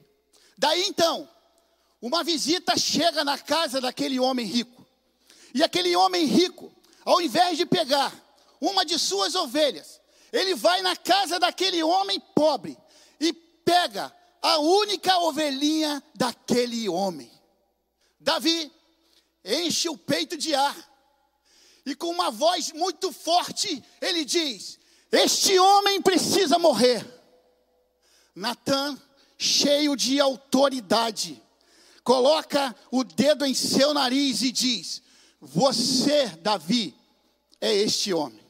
[0.56, 1.28] Daí então,
[2.00, 4.86] uma visita chega na casa daquele homem rico.
[5.52, 6.72] E aquele homem rico,
[7.04, 8.12] ao invés de pegar
[8.60, 10.00] uma de suas ovelhas,
[10.32, 12.76] ele vai na casa daquele homem pobre
[13.20, 17.30] e pega a única ovelhinha daquele homem.
[18.20, 18.70] Davi
[19.44, 20.94] enche o peito de ar
[21.84, 24.78] e com uma voz muito forte ele diz:
[25.12, 27.04] Este homem precisa morrer.
[28.34, 29.00] Natan,
[29.38, 31.40] cheio de autoridade,
[32.02, 35.02] coloca o dedo em seu nariz e diz:
[35.40, 36.94] Você, Davi,
[37.60, 38.42] é este homem.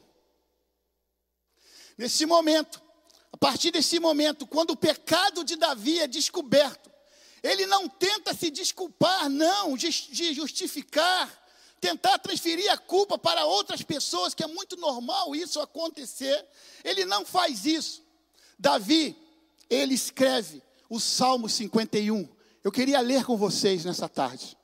[1.97, 2.81] Nesse momento,
[3.31, 6.84] a partir desse momento, quando o pecado de Davi é descoberto,
[7.45, 11.31] ele não tenta se desculpar, não, de justificar,
[11.79, 16.43] tentar transferir a culpa para outras pessoas, que é muito normal isso acontecer.
[16.83, 18.03] Ele não faz isso.
[18.57, 19.15] Davi,
[19.69, 22.27] ele escreve o Salmo 51,
[22.63, 24.57] eu queria ler com vocês nessa tarde.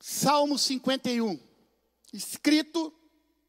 [0.00, 1.38] Salmo 51,
[2.12, 2.90] escrito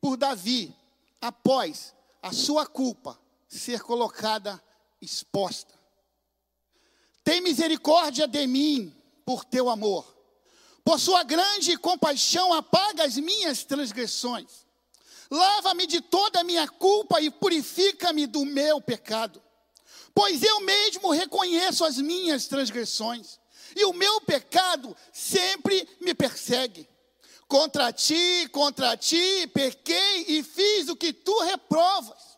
[0.02, 0.76] por Davi,
[1.22, 4.62] após a sua culpa ser colocada
[5.02, 5.74] exposta.
[7.24, 8.96] Tem misericórdia de mim
[9.26, 10.18] por teu amor.
[10.84, 14.66] Por sua grande compaixão, apaga as minhas transgressões.
[15.30, 19.42] Lava-me de toda a minha culpa e purifica-me do meu pecado.
[20.14, 23.40] Pois eu mesmo reconheço as minhas transgressões,
[23.76, 26.90] e o meu pecado sempre me persegue.
[27.52, 32.38] Contra ti, contra ti, pequei e fiz o que tu reprovas.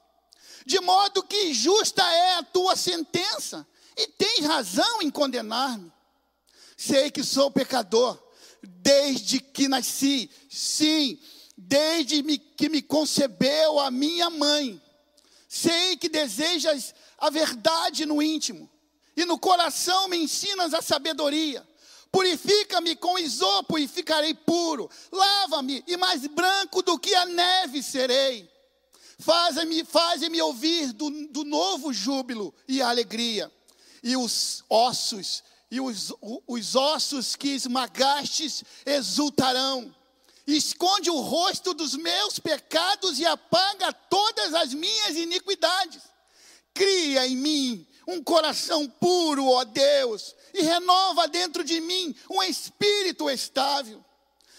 [0.65, 3.63] De modo que justa é a tua sentença,
[3.95, 5.93] e tens razão em condenar-me.
[6.75, 8.19] Sei que sou pecador,
[8.63, 11.19] desde que nasci, sim,
[11.55, 12.23] desde
[12.57, 14.81] que me concebeu a minha mãe.
[15.47, 18.67] Sei que desejas a verdade no íntimo,
[19.15, 21.63] e no coração me ensinas a sabedoria.
[22.13, 24.87] Purifica-me com isopo e ficarei puro.
[25.11, 28.47] Lava-me e mais branco do que a neve serei.
[29.17, 33.51] Faz-me faz -me ouvir do, do novo júbilo e alegria.
[34.03, 36.13] E os ossos, e os,
[36.45, 39.91] os ossos que esmagastes exultarão
[40.45, 46.03] esconde o rosto dos meus pecados e apaga todas as minhas iniquidades.
[46.75, 53.29] Cria em mim um coração puro, ó Deus, e renova dentro de mim um espírito
[53.29, 54.03] estável.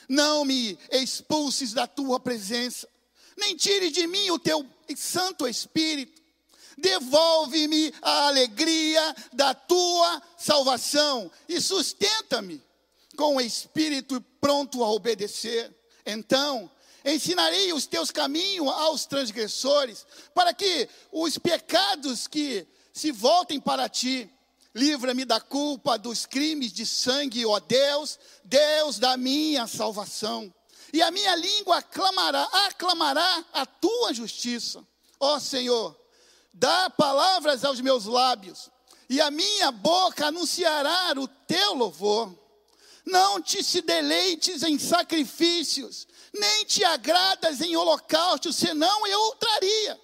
[0.08, 2.88] Não me expulses da tua presença,
[3.36, 4.66] nem tire de mim o teu
[4.96, 6.22] Santo Espírito.
[6.76, 12.60] Devolve-me a alegria da tua salvação e sustenta-me
[13.16, 15.72] com o espírito pronto a obedecer.
[16.04, 16.70] Então,
[17.04, 24.30] ensinarei os teus caminhos aos transgressores, para que os pecados que se voltem para ti.
[24.74, 30.52] Livra-me da culpa dos crimes de sangue, ó Deus, Deus da minha salvação.
[30.92, 34.84] E a minha língua aclamará, aclamará a tua justiça.
[35.20, 35.96] Ó Senhor,
[36.52, 38.70] dá palavras aos meus lábios,
[39.08, 42.36] e a minha boca anunciará o teu louvor.
[43.04, 50.00] Não te se deleites em sacrifícios, nem te agradas em holocaustos, senão eu traria.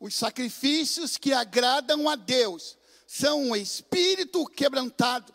[0.00, 2.77] Os sacrifícios que agradam a Deus
[3.08, 5.32] são um espírito quebrantado,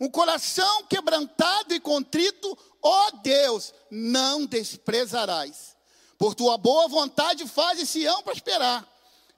[0.00, 5.76] um coração quebrantado e contrito, ó Deus, não desprezarás.
[6.18, 8.84] Por tua boa vontade fazes Sião prosperar.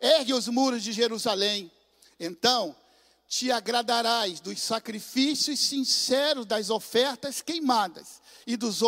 [0.01, 1.71] Ergue os muros de Jerusalém.
[2.19, 2.75] Então
[3.29, 8.81] te agradarás dos sacrifícios sinceros, das ofertas queimadas e dos,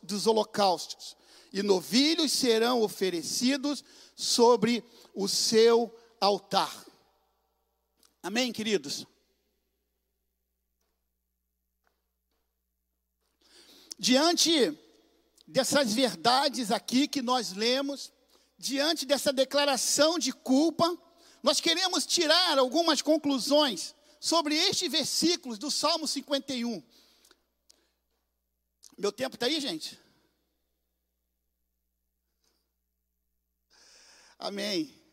[0.00, 1.16] dos holocaustos.
[1.52, 3.82] E novilhos serão oferecidos
[4.14, 6.83] sobre o seu altar.
[8.24, 9.06] Amém, queridos?
[13.98, 14.50] Diante
[15.46, 18.10] dessas verdades aqui que nós lemos,
[18.56, 20.86] diante dessa declaração de culpa,
[21.42, 26.82] nós queremos tirar algumas conclusões sobre estes versículos do Salmo 51.
[28.96, 30.00] Meu tempo está aí, gente?
[34.38, 35.03] Amém.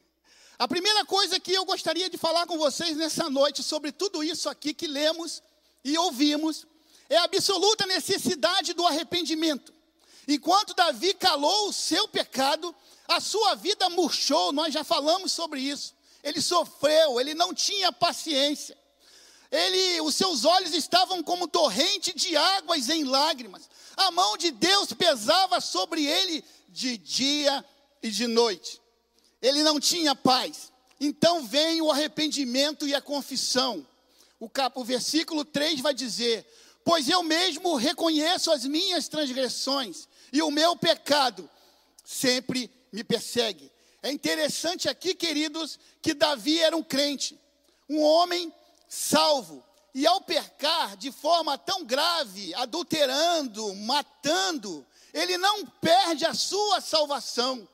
[0.61, 4.47] A primeira coisa que eu gostaria de falar com vocês nessa noite sobre tudo isso
[4.47, 5.41] aqui que lemos
[5.83, 6.67] e ouvimos
[7.09, 9.73] é a absoluta necessidade do arrependimento.
[10.27, 12.75] Enquanto Davi calou o seu pecado,
[13.07, 15.95] a sua vida murchou, nós já falamos sobre isso.
[16.23, 18.77] Ele sofreu, ele não tinha paciência.
[19.51, 23.67] Ele, os seus olhos estavam como torrente de águas em lágrimas.
[23.97, 27.65] A mão de Deus pesava sobre ele de dia
[28.03, 28.79] e de noite.
[29.41, 30.71] Ele não tinha paz.
[30.99, 33.85] Então vem o arrependimento e a confissão.
[34.39, 36.45] O, cap, o versículo 3 vai dizer:
[36.83, 41.49] Pois eu mesmo reconheço as minhas transgressões, e o meu pecado
[42.03, 43.71] sempre me persegue.
[44.03, 47.39] É interessante aqui, queridos, que Davi era um crente,
[47.89, 48.51] um homem
[48.87, 49.63] salvo.
[49.93, 57.67] E ao pecar de forma tão grave, adulterando, matando, ele não perde a sua salvação.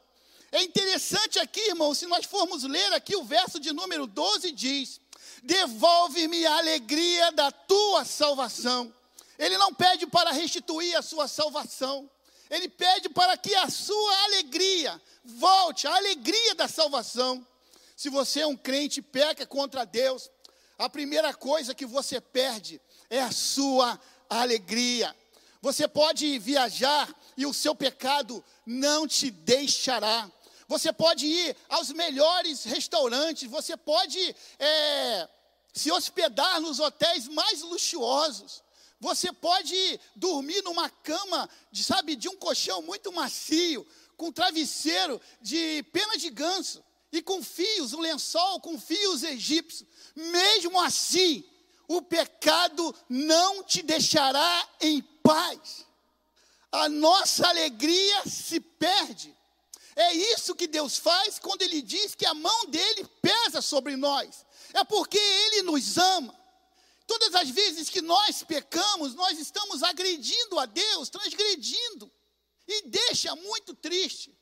[0.52, 5.00] É interessante aqui, irmão, se nós formos ler aqui o verso de número 12 diz:
[5.44, 8.94] Devolve-me a alegria da tua salvação.
[9.38, 12.10] Ele não pede para restituir a sua salvação.
[12.50, 17.46] Ele pede para que a sua alegria volte, a alegria da salvação.
[17.96, 20.30] Se você é um crente e peca contra Deus,
[20.78, 22.80] a primeira coisa que você perde
[23.10, 25.14] é a sua alegria.
[25.62, 30.30] Você pode viajar e o seu pecado não te deixará.
[30.68, 35.30] Você pode ir aos melhores restaurantes, você pode é,
[35.74, 38.64] se hospedar nos hotéis mais luxuosos.
[39.00, 43.88] Você pode dormir numa cama, de, sabe, de um colchão muito macio,
[44.18, 49.88] com travesseiro de pena de ganso e com fios, um lençol com fios egípcios.
[50.16, 51.44] Mesmo assim,
[51.88, 55.86] o pecado não te deixará em paz.
[56.72, 59.37] A nossa alegria se perde.
[59.98, 64.46] É isso que Deus faz quando Ele diz que a mão dele pesa sobre nós.
[64.72, 66.36] É porque Ele nos ama.
[67.08, 72.12] Todas as vezes que nós pecamos, nós estamos agredindo a Deus, transgredindo.
[72.68, 74.38] E deixa muito triste.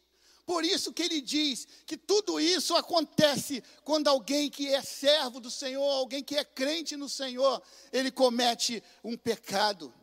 [0.45, 5.49] Por isso que ele diz que tudo isso acontece quando alguém que é servo do
[5.49, 7.62] Senhor, alguém que é crente no Senhor,
[7.93, 9.93] ele comete um pecado.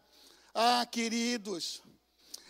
[0.54, 1.82] Ah, queridos,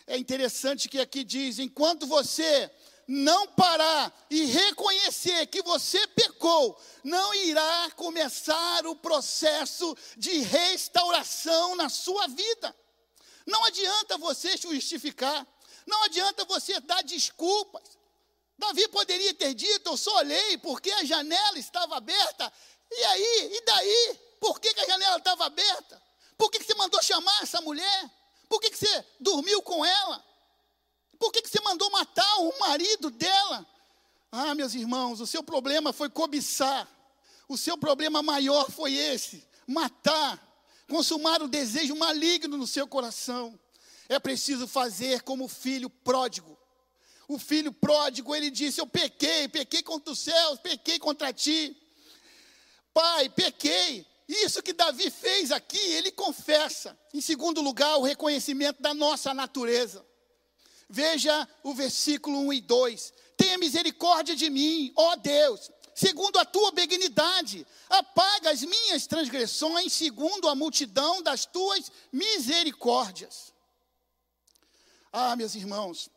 [0.06, 2.70] é interessante que aqui diz: enquanto você
[3.12, 11.90] não parar e reconhecer que você pecou, não irá começar o processo de restauração na
[11.90, 12.74] sua vida.
[13.46, 15.46] Não adianta você justificar,
[15.86, 17.82] não adianta você dar desculpas.
[18.56, 22.50] Davi poderia ter dito: Eu só olhei porque a janela estava aberta.
[22.90, 23.50] E aí?
[23.52, 24.20] E daí?
[24.40, 26.02] Por que, que a janela estava aberta?
[26.38, 28.10] Por que, que você mandou chamar essa mulher?
[28.48, 30.31] Por que, que você dormiu com ela?
[31.22, 33.64] Por que, que você mandou matar o marido dela?
[34.32, 36.88] Ah, meus irmãos, o seu problema foi cobiçar.
[37.48, 40.36] O seu problema maior foi esse: matar,
[40.88, 43.56] consumar o desejo maligno no seu coração.
[44.08, 46.58] É preciso fazer como o filho pródigo.
[47.28, 51.76] O filho pródigo, ele disse: Eu pequei, pequei contra os céus, pequei contra ti.
[52.92, 54.04] Pai, pequei.
[54.26, 56.98] Isso que Davi fez aqui, ele confessa.
[57.14, 60.04] Em segundo lugar, o reconhecimento da nossa natureza.
[60.94, 63.14] Veja o versículo 1 e 2.
[63.34, 67.66] Tenha misericórdia de mim, ó Deus, segundo a tua benignidade.
[67.88, 73.54] Apaga as minhas transgressões, segundo a multidão das tuas misericórdias.
[75.10, 76.10] Ah, meus irmãos,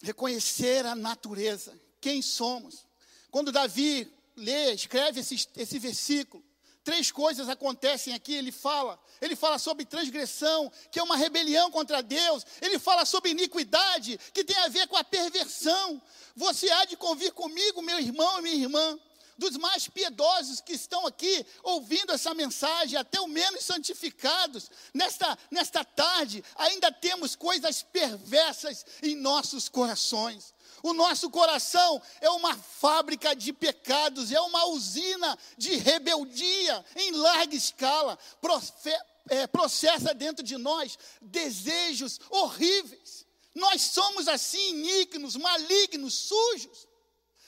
[0.00, 2.86] reconhecer a natureza, quem somos.
[3.32, 6.44] Quando Davi lê, escreve esse, esse versículo,
[6.84, 8.34] Três coisas acontecem aqui.
[8.34, 12.44] Ele fala, ele fala sobre transgressão, que é uma rebelião contra Deus.
[12.60, 16.02] Ele fala sobre iniquidade, que tem a ver com a perversão.
[16.34, 18.98] Você há de convir comigo, meu irmão e minha irmã.
[19.38, 25.84] dos mais piedosos que estão aqui ouvindo essa mensagem, até o menos santificados, nesta, nesta
[25.84, 30.54] tarde, ainda temos coisas perversas em nossos corações.
[30.82, 37.54] O nosso coração é uma fábrica de pecados, é uma usina de rebeldia em larga
[37.54, 38.18] escala.
[38.40, 38.90] Profe
[39.28, 43.24] é, processa dentro de nós desejos horríveis.
[43.54, 46.88] Nós somos assim iníquos, malignos, sujos.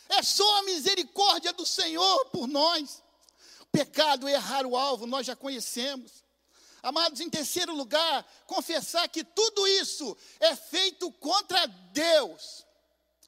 [0.08, 3.02] É só a misericórdia do Senhor por nós.
[3.72, 6.22] Pecado errar o alvo, nós já conhecemos.
[6.80, 12.64] Amados, em terceiro lugar, confessar que tudo isso é feito contra Deus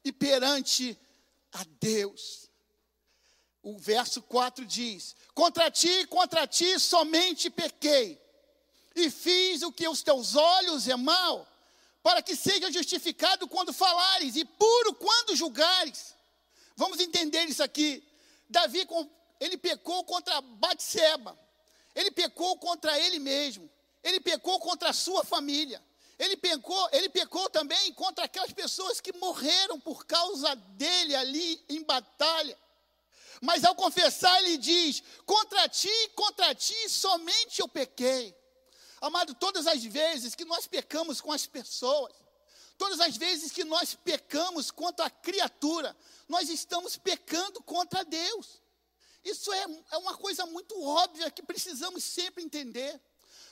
[0.07, 0.97] e perante
[1.51, 2.49] a Deus.
[3.61, 8.21] O verso 4 diz: Contra ti, contra ti somente pequei,
[8.95, 11.47] e fiz o que os teus olhos é mal,
[12.01, 16.15] para que seja justificado quando falares, e puro quando julgares.
[16.75, 18.03] Vamos entender isso aqui.
[18.49, 18.87] Davi,
[19.39, 21.37] ele pecou contra Batseba.
[21.93, 23.69] Ele pecou contra ele mesmo.
[24.03, 25.83] Ele pecou contra a sua família.
[26.17, 31.83] Ele pecou, ele pecou também contra aquelas pessoas que morreram por causa dele ali em
[31.83, 32.57] batalha.
[33.41, 38.35] Mas ao confessar, ele diz: Contra ti, contra ti somente eu pequei.
[38.99, 42.11] Amado, todas as vezes que nós pecamos com as pessoas,
[42.77, 45.97] Todas as vezes que nós pecamos contra a criatura,
[46.27, 48.61] nós estamos pecando contra Deus.
[49.23, 53.01] Isso é, é uma coisa muito óbvia que precisamos sempre entender.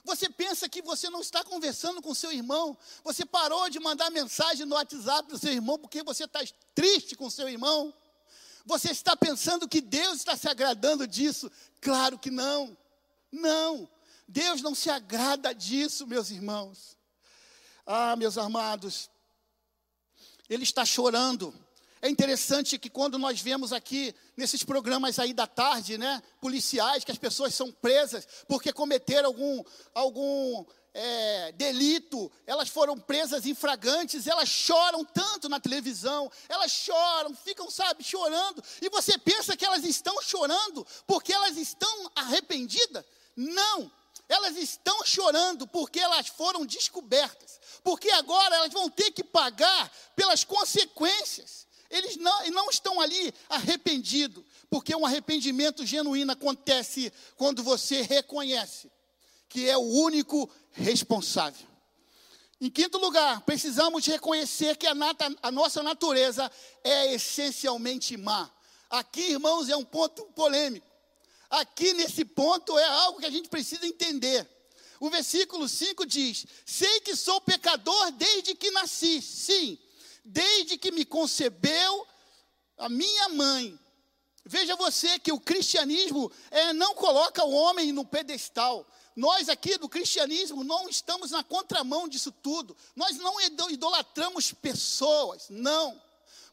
[0.05, 4.65] Você pensa que você não está conversando com seu irmão, você parou de mandar mensagem
[4.65, 6.41] no WhatsApp do seu irmão porque você está
[6.75, 7.91] triste com seu irmão?
[8.65, 11.51] Você está pensando que Deus está se agradando disso?
[11.81, 12.77] Claro que não.
[13.31, 13.89] Não.
[14.27, 16.97] Deus não se agrada disso, meus irmãos.
[17.83, 19.09] Ah, meus amados,
[20.47, 21.53] ele está chorando.
[22.05, 27.11] É interessante que quando nós vemos aqui nesses programas aí da tarde, né, policiais, que
[27.11, 34.27] as pessoas são presas porque cometeram algum, algum é, delito, elas foram presas em fragantes,
[34.27, 39.83] elas choram tanto na televisão, elas choram, ficam, sabe, chorando, e você pensa que elas
[39.83, 43.03] estão chorando porque elas estão arrependidas?
[43.35, 43.91] Não,
[44.29, 50.43] elas estão chorando porque elas foram descobertas, porque agora elas vão ter que pagar pelas
[50.43, 51.64] consequências.
[51.89, 58.89] Eles não, não estão ali arrependidos, porque um arrependimento genuíno acontece quando você reconhece
[59.55, 61.65] que é o único responsável.
[62.59, 66.51] Em quinto lugar, precisamos reconhecer que a, nata, a nossa natureza
[66.83, 68.51] é essencialmente má.
[68.89, 70.86] Aqui, irmãos, é um ponto polêmico.
[71.49, 74.45] Aqui nesse ponto é algo que a gente precisa entender.
[74.99, 79.77] O versículo 5 diz: Sei que sou pecador desde que nasci, sim,
[80.26, 82.07] desde que me concebeu
[82.78, 83.80] a minha mãe.
[84.43, 88.86] Veja você que o cristianismo é, não coloca o homem no pedestal.
[89.15, 92.76] Nós aqui do cristianismo não estamos na contramão disso tudo.
[92.95, 95.99] Nós não idolatramos pessoas, não.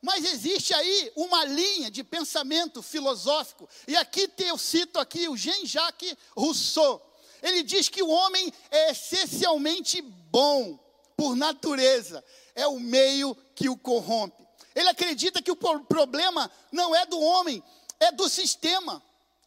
[0.01, 6.17] Mas existe aí uma linha de pensamento filosófico, e aqui eu cito aqui o Jean-Jacques
[6.37, 7.01] Rousseau.
[7.41, 10.79] Ele diz que o homem é essencialmente bom
[11.17, 14.47] por natureza, é o meio que o corrompe.
[14.75, 17.63] Ele acredita que o problema não é do homem,
[18.01, 19.03] é do sistema.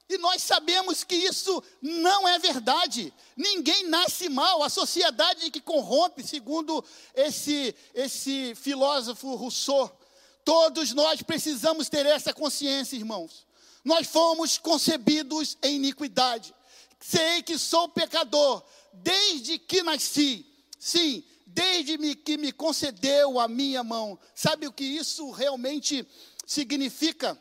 [0.07, 3.11] E nós sabemos que isso não é verdade.
[3.35, 6.83] Ninguém nasce mal, a sociedade que corrompe, segundo
[7.15, 9.99] esse, esse filósofo Rousseau.
[10.43, 13.47] Todos nós precisamos ter essa consciência, irmãos.
[13.83, 16.53] Nós fomos concebidos em iniquidade.
[16.99, 20.45] Sei que sou pecador desde que nasci.
[20.79, 24.19] Sim, desde que me concedeu a minha mão.
[24.33, 26.07] Sabe o que isso realmente
[26.45, 27.39] significa?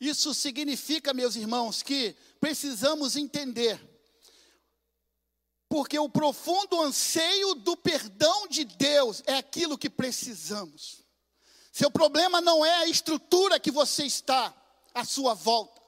[0.00, 3.80] Isso significa, meus irmãos, que precisamos entender.
[5.68, 11.02] Porque o profundo anseio do perdão de Deus é aquilo que precisamos.
[11.72, 14.54] Seu problema não é a estrutura que você está
[14.92, 15.80] à sua volta.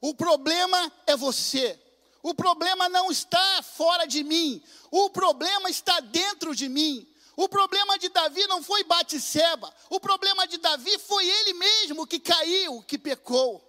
[0.00, 1.80] O problema é você.
[2.24, 4.62] O problema não está fora de mim.
[4.90, 7.06] O problema está dentro de mim.
[7.36, 9.70] O problema de Davi não foi Batseba.
[9.90, 13.62] O problema de Davi foi ele mesmo que caiu, que pecou.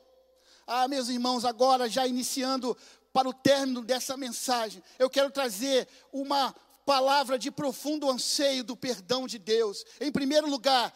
[0.65, 2.77] Ah, meus irmãos, agora já iniciando
[3.11, 9.27] para o término dessa mensagem, eu quero trazer uma palavra de profundo anseio do perdão
[9.27, 9.83] de Deus.
[9.99, 10.93] Em primeiro lugar,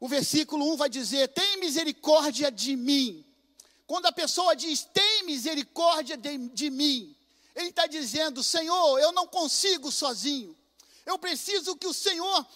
[0.00, 3.25] o versículo 1 vai dizer: Tem misericórdia de mim.
[3.86, 7.16] Quando a pessoa diz, Tem misericórdia de, de mim,
[7.54, 10.56] ele está dizendo: Senhor, eu não consigo sozinho.
[11.04, 12.46] Eu preciso que o Senhor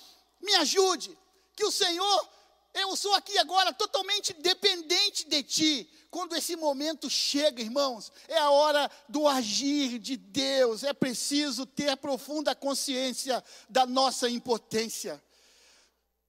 [0.40, 1.16] me ajude,
[1.54, 2.28] que o Senhor
[2.72, 5.90] eu sou aqui agora totalmente dependente de ti.
[6.10, 10.84] Quando esse momento chega, irmãos, é a hora do agir de Deus.
[10.84, 15.22] É preciso ter profunda consciência da nossa impotência.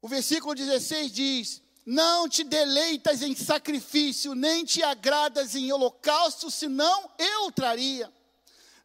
[0.02, 7.10] O versículo 16 diz: Não te deleitas em sacrifício, nem te agradas em holocausto, senão
[7.18, 8.12] eu traria.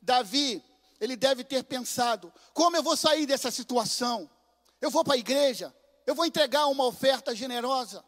[0.00, 0.62] Davi,
[1.00, 4.30] ele deve ter pensado: como eu vou sair dessa situação?
[4.80, 5.74] Eu vou para a igreja,
[6.06, 8.04] eu vou entregar uma oferta generosa.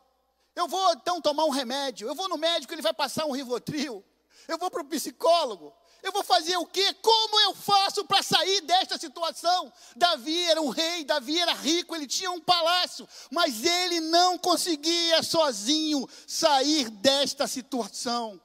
[0.58, 2.08] Eu vou então tomar um remédio.
[2.08, 4.04] Eu vou no médico, ele vai passar um Rivotril.
[4.48, 5.72] Eu vou para o psicólogo.
[6.02, 6.94] Eu vou fazer o quê?
[6.94, 9.72] Como eu faço para sair desta situação?
[9.96, 15.22] Davi era um rei, Davi era rico, ele tinha um palácio, mas ele não conseguia
[15.22, 18.40] sozinho sair desta situação.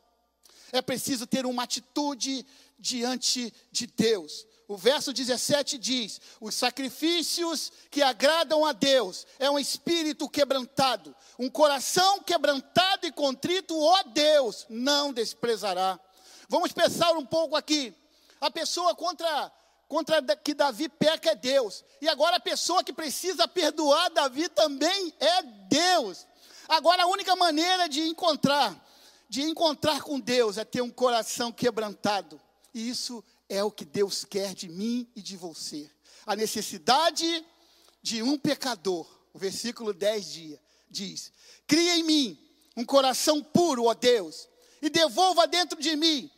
[0.72, 2.46] É preciso ter uma atitude
[2.80, 4.48] diante de Deus.
[4.68, 11.50] O verso 17 diz: Os sacrifícios que agradam a Deus é um espírito quebrantado, um
[11.50, 16.00] coração quebrantado e contrito, ó Deus, não desprezará.
[16.54, 17.92] Vamos pensar um pouco aqui.
[18.40, 19.52] A pessoa contra,
[19.88, 25.12] contra que Davi peca é Deus, e agora a pessoa que precisa perdoar Davi também
[25.20, 26.28] é Deus.
[26.70, 28.80] Agora a única maneira de encontrar,
[29.28, 32.40] de encontrar com Deus é ter um coração quebrantado.
[32.72, 35.90] E isso é o que Deus quer de mim e de você.
[36.24, 37.44] A necessidade
[38.00, 39.08] de um pecador.
[39.34, 41.32] O versículo 10 dia, diz:
[41.66, 42.40] Cria em mim
[42.78, 44.48] um coração puro, ó Deus,
[44.84, 46.30] e devolva dentro de mim,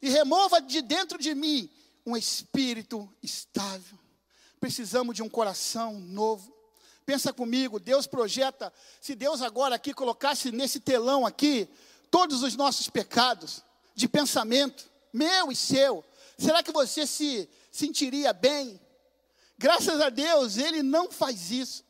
[0.00, 1.70] e remova de dentro de mim
[2.04, 3.98] um espírito estável.
[4.60, 6.54] Precisamos de um coração novo.
[7.04, 11.68] Pensa comigo, Deus projeta, se Deus agora aqui colocasse nesse telão aqui
[12.10, 13.62] todos os nossos pecados
[13.94, 16.04] de pensamento, meu e seu,
[16.38, 18.80] Será que você se sentiria bem?
[19.58, 21.84] Graças a Deus, Ele não faz isso.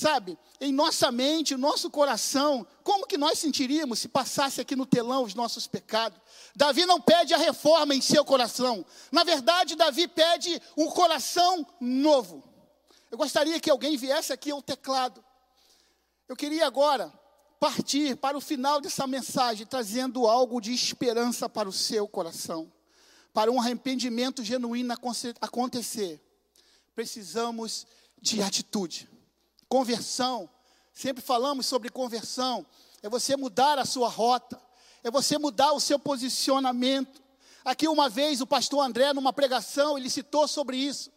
[0.00, 5.24] Sabe, em nossa mente, nosso coração, como que nós sentiríamos se passasse aqui no telão
[5.24, 6.18] os nossos pecados?
[6.56, 8.82] Davi não pede a reforma em seu coração.
[9.12, 12.42] Na verdade, Davi pede um coração novo.
[13.10, 15.22] Eu gostaria que alguém viesse aqui ao teclado.
[16.26, 17.12] Eu queria agora
[17.58, 22.72] partir para o final dessa mensagem, trazendo algo de esperança para o seu coração
[23.34, 24.94] para um arrependimento genuíno
[25.42, 26.18] acontecer,
[26.94, 27.86] precisamos
[28.18, 29.09] de atitude.
[29.70, 30.50] Conversão,
[30.92, 32.66] sempre falamos sobre conversão,
[33.04, 34.60] é você mudar a sua rota,
[35.04, 37.22] é você mudar o seu posicionamento.
[37.64, 41.12] Aqui uma vez o pastor André, numa pregação, ele citou sobre isso.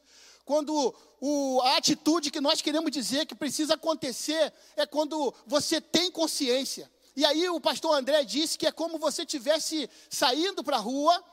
[0.46, 6.12] Quando o, a atitude que nós queremos dizer que precisa acontecer é quando você tem
[6.12, 6.92] consciência.
[7.16, 11.24] E aí o pastor André disse que é como você tivesse saindo para a rua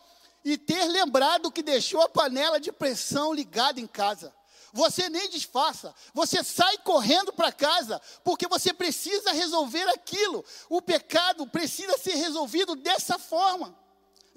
[0.43, 4.33] e ter lembrado que deixou a panela de pressão ligada em casa.
[4.73, 10.45] Você nem disfarça, você sai correndo para casa, porque você precisa resolver aquilo.
[10.69, 13.75] O pecado precisa ser resolvido dessa forma.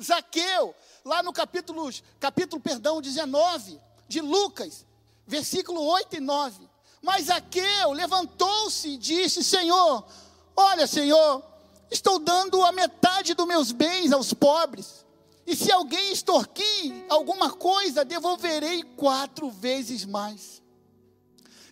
[0.01, 0.73] Zaqueu,
[1.05, 4.85] lá no capítulo, capítulo perdão, 19 de Lucas,
[5.27, 6.69] versículo 8 e 9.
[7.01, 10.05] Mas Zaqueu levantou-se e disse: Senhor,
[10.55, 11.43] olha, Senhor,
[11.91, 15.05] estou dando a metade dos meus bens aos pobres.
[15.45, 20.61] E se alguém extorquir alguma coisa, devolverei quatro vezes mais.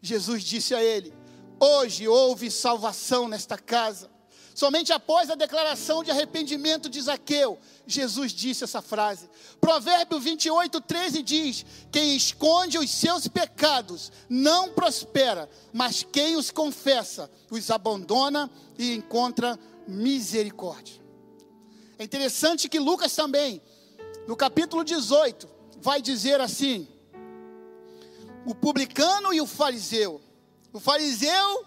[0.02, 1.14] Jesus disse a ele:
[1.60, 4.10] Hoje houve salvação nesta casa.
[4.54, 7.58] Somente após a declaração de arrependimento de Zaqueu,
[7.88, 9.30] Jesus disse essa frase.
[9.60, 17.32] Provérbio 28, 13 diz: Quem esconde os seus pecados não prospera, mas quem os confessa
[17.50, 19.58] os abandona e encontra
[19.88, 21.01] misericórdia.
[22.02, 23.62] É interessante que Lucas também,
[24.28, 25.48] no capítulo 18,
[25.84, 26.88] vai dizer assim:
[28.44, 30.20] o publicano e o fariseu.
[30.74, 31.64] O fariseu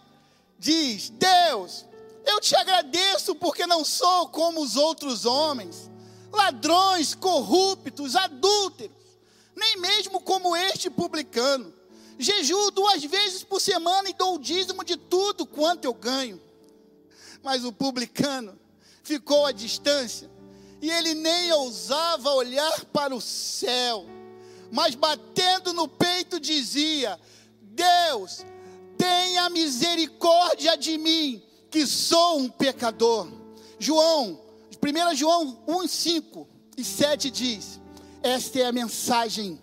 [0.58, 1.86] diz: Deus,
[2.26, 5.88] eu te agradeço porque não sou como os outros homens,
[6.32, 8.96] ladrões, corruptos, adúlteros,
[9.54, 11.72] nem mesmo como este publicano.
[12.18, 16.42] Jejuo duas vezes por semana e dou o dízimo de tudo quanto eu ganho.
[17.40, 18.63] Mas o publicano
[19.04, 20.30] ficou à distância,
[20.80, 24.06] e ele nem ousava olhar para o céu,
[24.72, 27.20] mas batendo no peito dizia:
[27.60, 28.44] Deus,
[28.98, 33.28] tenha misericórdia de mim, que sou um pecador.
[33.78, 34.40] João,
[34.82, 37.80] 1 João 1, 5 e 7 diz:
[38.22, 39.60] Esta é a mensagem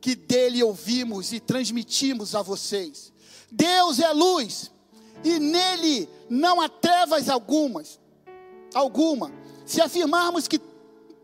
[0.00, 3.12] que dele ouvimos e transmitimos a vocês.
[3.50, 4.70] Deus é luz,
[5.24, 7.98] e nele não há trevas algumas
[8.76, 9.32] alguma,
[9.64, 10.60] se afirmarmos que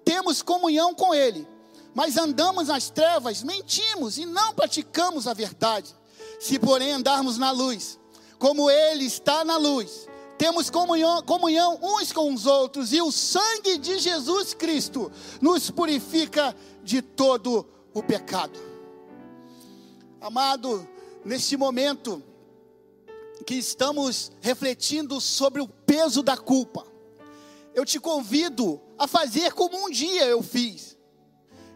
[0.04, 1.46] temos comunhão com Ele,
[1.94, 5.94] mas andamos nas trevas, mentimos e não praticamos a verdade.
[6.40, 7.98] Se, porém, andarmos na luz,
[8.38, 13.78] como Ele está na luz, temos comunhão, comunhão uns com os outros, e o sangue
[13.78, 18.58] de Jesus Cristo nos purifica de todo o pecado.
[20.20, 20.88] Amado,
[21.24, 22.22] neste momento
[23.46, 26.91] que estamos refletindo sobre o peso da culpa,
[27.74, 30.96] eu te convido a fazer como um dia eu fiz.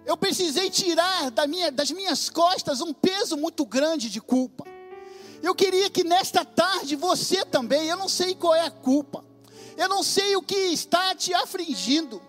[0.05, 4.65] Eu precisei tirar da minha, das minhas costas um peso muito grande de culpa.
[5.43, 9.25] Eu queria que nesta tarde você também, eu não sei qual é a culpa,
[9.77, 12.23] eu não sei o que está te afligindo,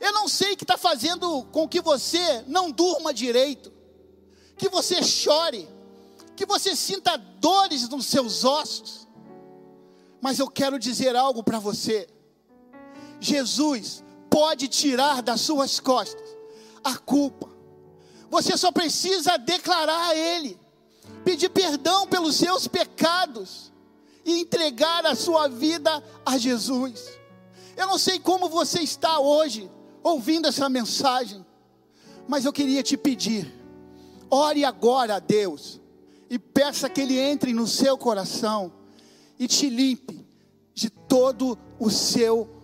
[0.00, 3.72] eu não sei o que está fazendo com que você não durma direito,
[4.56, 5.68] que você chore,
[6.36, 9.08] que você sinta dores nos seus ossos,
[10.20, 12.08] mas eu quero dizer algo para você.
[13.22, 16.28] Jesus pode tirar das suas costas
[16.82, 17.48] a culpa.
[18.28, 20.58] Você só precisa declarar a Ele,
[21.24, 23.72] pedir perdão pelos seus pecados
[24.24, 27.10] e entregar a sua vida a Jesus.
[27.76, 29.70] Eu não sei como você está hoje
[30.02, 31.44] ouvindo essa mensagem,
[32.26, 33.52] mas eu queria te pedir,
[34.28, 35.80] ore agora a Deus
[36.28, 38.72] e peça que Ele entre no seu coração
[39.38, 40.26] e te limpe
[40.74, 42.61] de todo o seu pecado,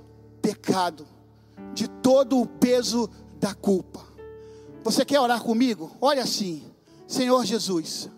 [1.74, 3.08] de todo o peso
[3.38, 4.04] da culpa.
[4.82, 5.90] Você quer orar comigo?
[6.00, 6.62] Olha assim,
[7.06, 8.10] Senhor Jesus,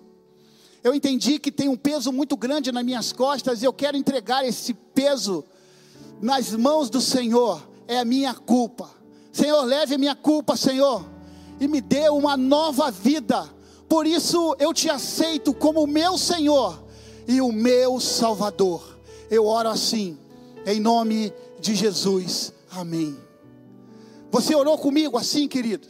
[0.82, 4.46] eu entendi que tem um peso muito grande nas minhas costas e eu quero entregar
[4.46, 5.44] esse peso
[6.20, 7.68] nas mãos do Senhor.
[7.86, 8.88] É a minha culpa.
[9.32, 11.04] Senhor, leve a minha culpa, Senhor,
[11.60, 13.48] e me dê uma nova vida.
[13.88, 16.82] Por isso eu te aceito como meu Senhor
[17.26, 18.98] e o meu Salvador.
[19.30, 20.18] Eu oro assim,
[20.66, 21.34] em nome de
[21.74, 22.52] Jesus.
[22.70, 23.16] Amém.
[24.30, 25.86] Você orou comigo assim, querido?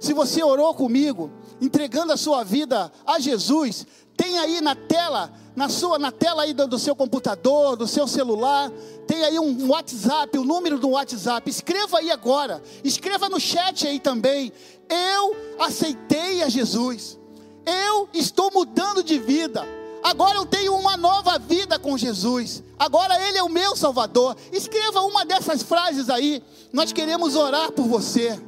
[0.00, 1.30] Se você orou comigo,
[1.60, 3.86] entregando a sua vida a Jesus,
[4.16, 8.06] tem aí na tela, na sua, na tela aí do, do seu computador, do seu
[8.06, 8.70] celular,
[9.06, 11.48] tem aí um WhatsApp, o número do WhatsApp.
[11.48, 12.62] Escreva aí agora.
[12.82, 14.52] Escreva no chat aí também.
[14.88, 17.18] Eu aceitei a Jesus.
[17.64, 19.79] Eu estou mudando de vida.
[20.02, 22.62] Agora eu tenho uma nova vida com Jesus.
[22.78, 24.36] Agora Ele é o meu Salvador.
[24.52, 26.42] Escreva uma dessas frases aí.
[26.72, 28.40] Nós queremos orar por você.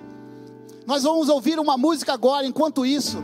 [0.86, 2.46] Nós vamos ouvir uma música agora.
[2.46, 3.18] Enquanto isso,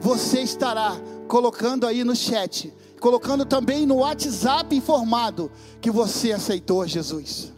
[0.00, 0.96] você estará
[1.28, 7.53] colocando aí no chat, colocando também no WhatsApp informado que você aceitou Jesus.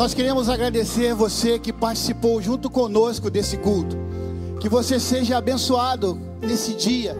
[0.00, 3.98] Nós queremos agradecer você que participou junto conosco desse culto.
[4.58, 7.14] Que você seja abençoado nesse dia.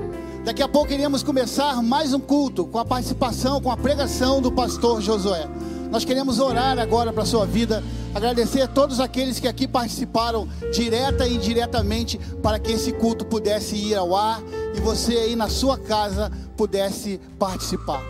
[0.47, 4.51] Daqui a pouco iremos começar mais um culto com a participação, com a pregação do
[4.51, 5.47] pastor Josué.
[5.91, 10.49] Nós queremos orar agora para a sua vida, agradecer a todos aqueles que aqui participaram,
[10.73, 14.43] direta e indiretamente, para que esse culto pudesse ir ao ar
[14.75, 18.03] e você aí na sua casa pudesse participar.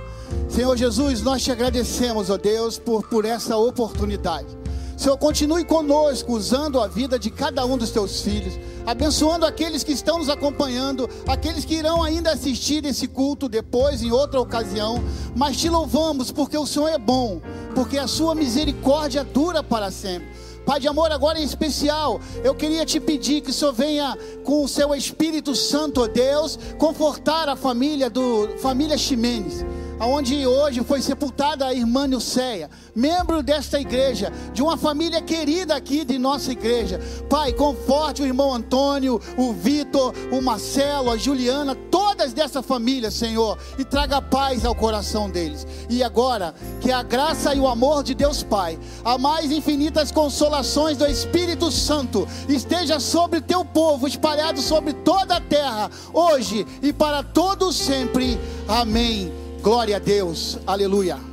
[0.49, 4.60] Senhor Jesus, nós te agradecemos, ó Deus, por, por essa oportunidade.
[5.01, 9.93] Senhor, continue conosco, usando a vida de cada um dos teus filhos, abençoando aqueles que
[9.93, 15.03] estão nos acompanhando, aqueles que irão ainda assistir esse culto depois, em outra ocasião.
[15.35, 17.41] Mas te louvamos porque o Senhor é bom,
[17.75, 20.29] porque a sua misericórdia dura para sempre.
[20.67, 24.63] Pai de amor, agora em especial, eu queria te pedir que o Senhor venha com
[24.63, 29.65] o seu Espírito Santo, ó Deus, confortar a família do família Ximenes
[30.01, 36.05] onde hoje foi sepultada a irmã Nilceia, membro desta igreja, de uma família querida aqui
[36.05, 37.01] de nossa igreja.
[37.29, 43.59] Pai, conforte o irmão Antônio, o Vitor, o Marcelo, a Juliana, todas dessa família, Senhor,
[43.79, 45.67] e traga paz ao coração deles.
[45.89, 50.97] E agora, que a graça e o amor de Deus Pai, a mais infinitas consolações
[50.97, 57.23] do Espírito Santo, esteja sobre teu povo, espalhado sobre toda a terra, hoje e para
[57.23, 58.39] todos sempre.
[58.69, 59.40] Amém.
[59.63, 61.30] Glória a Deus, aleluia.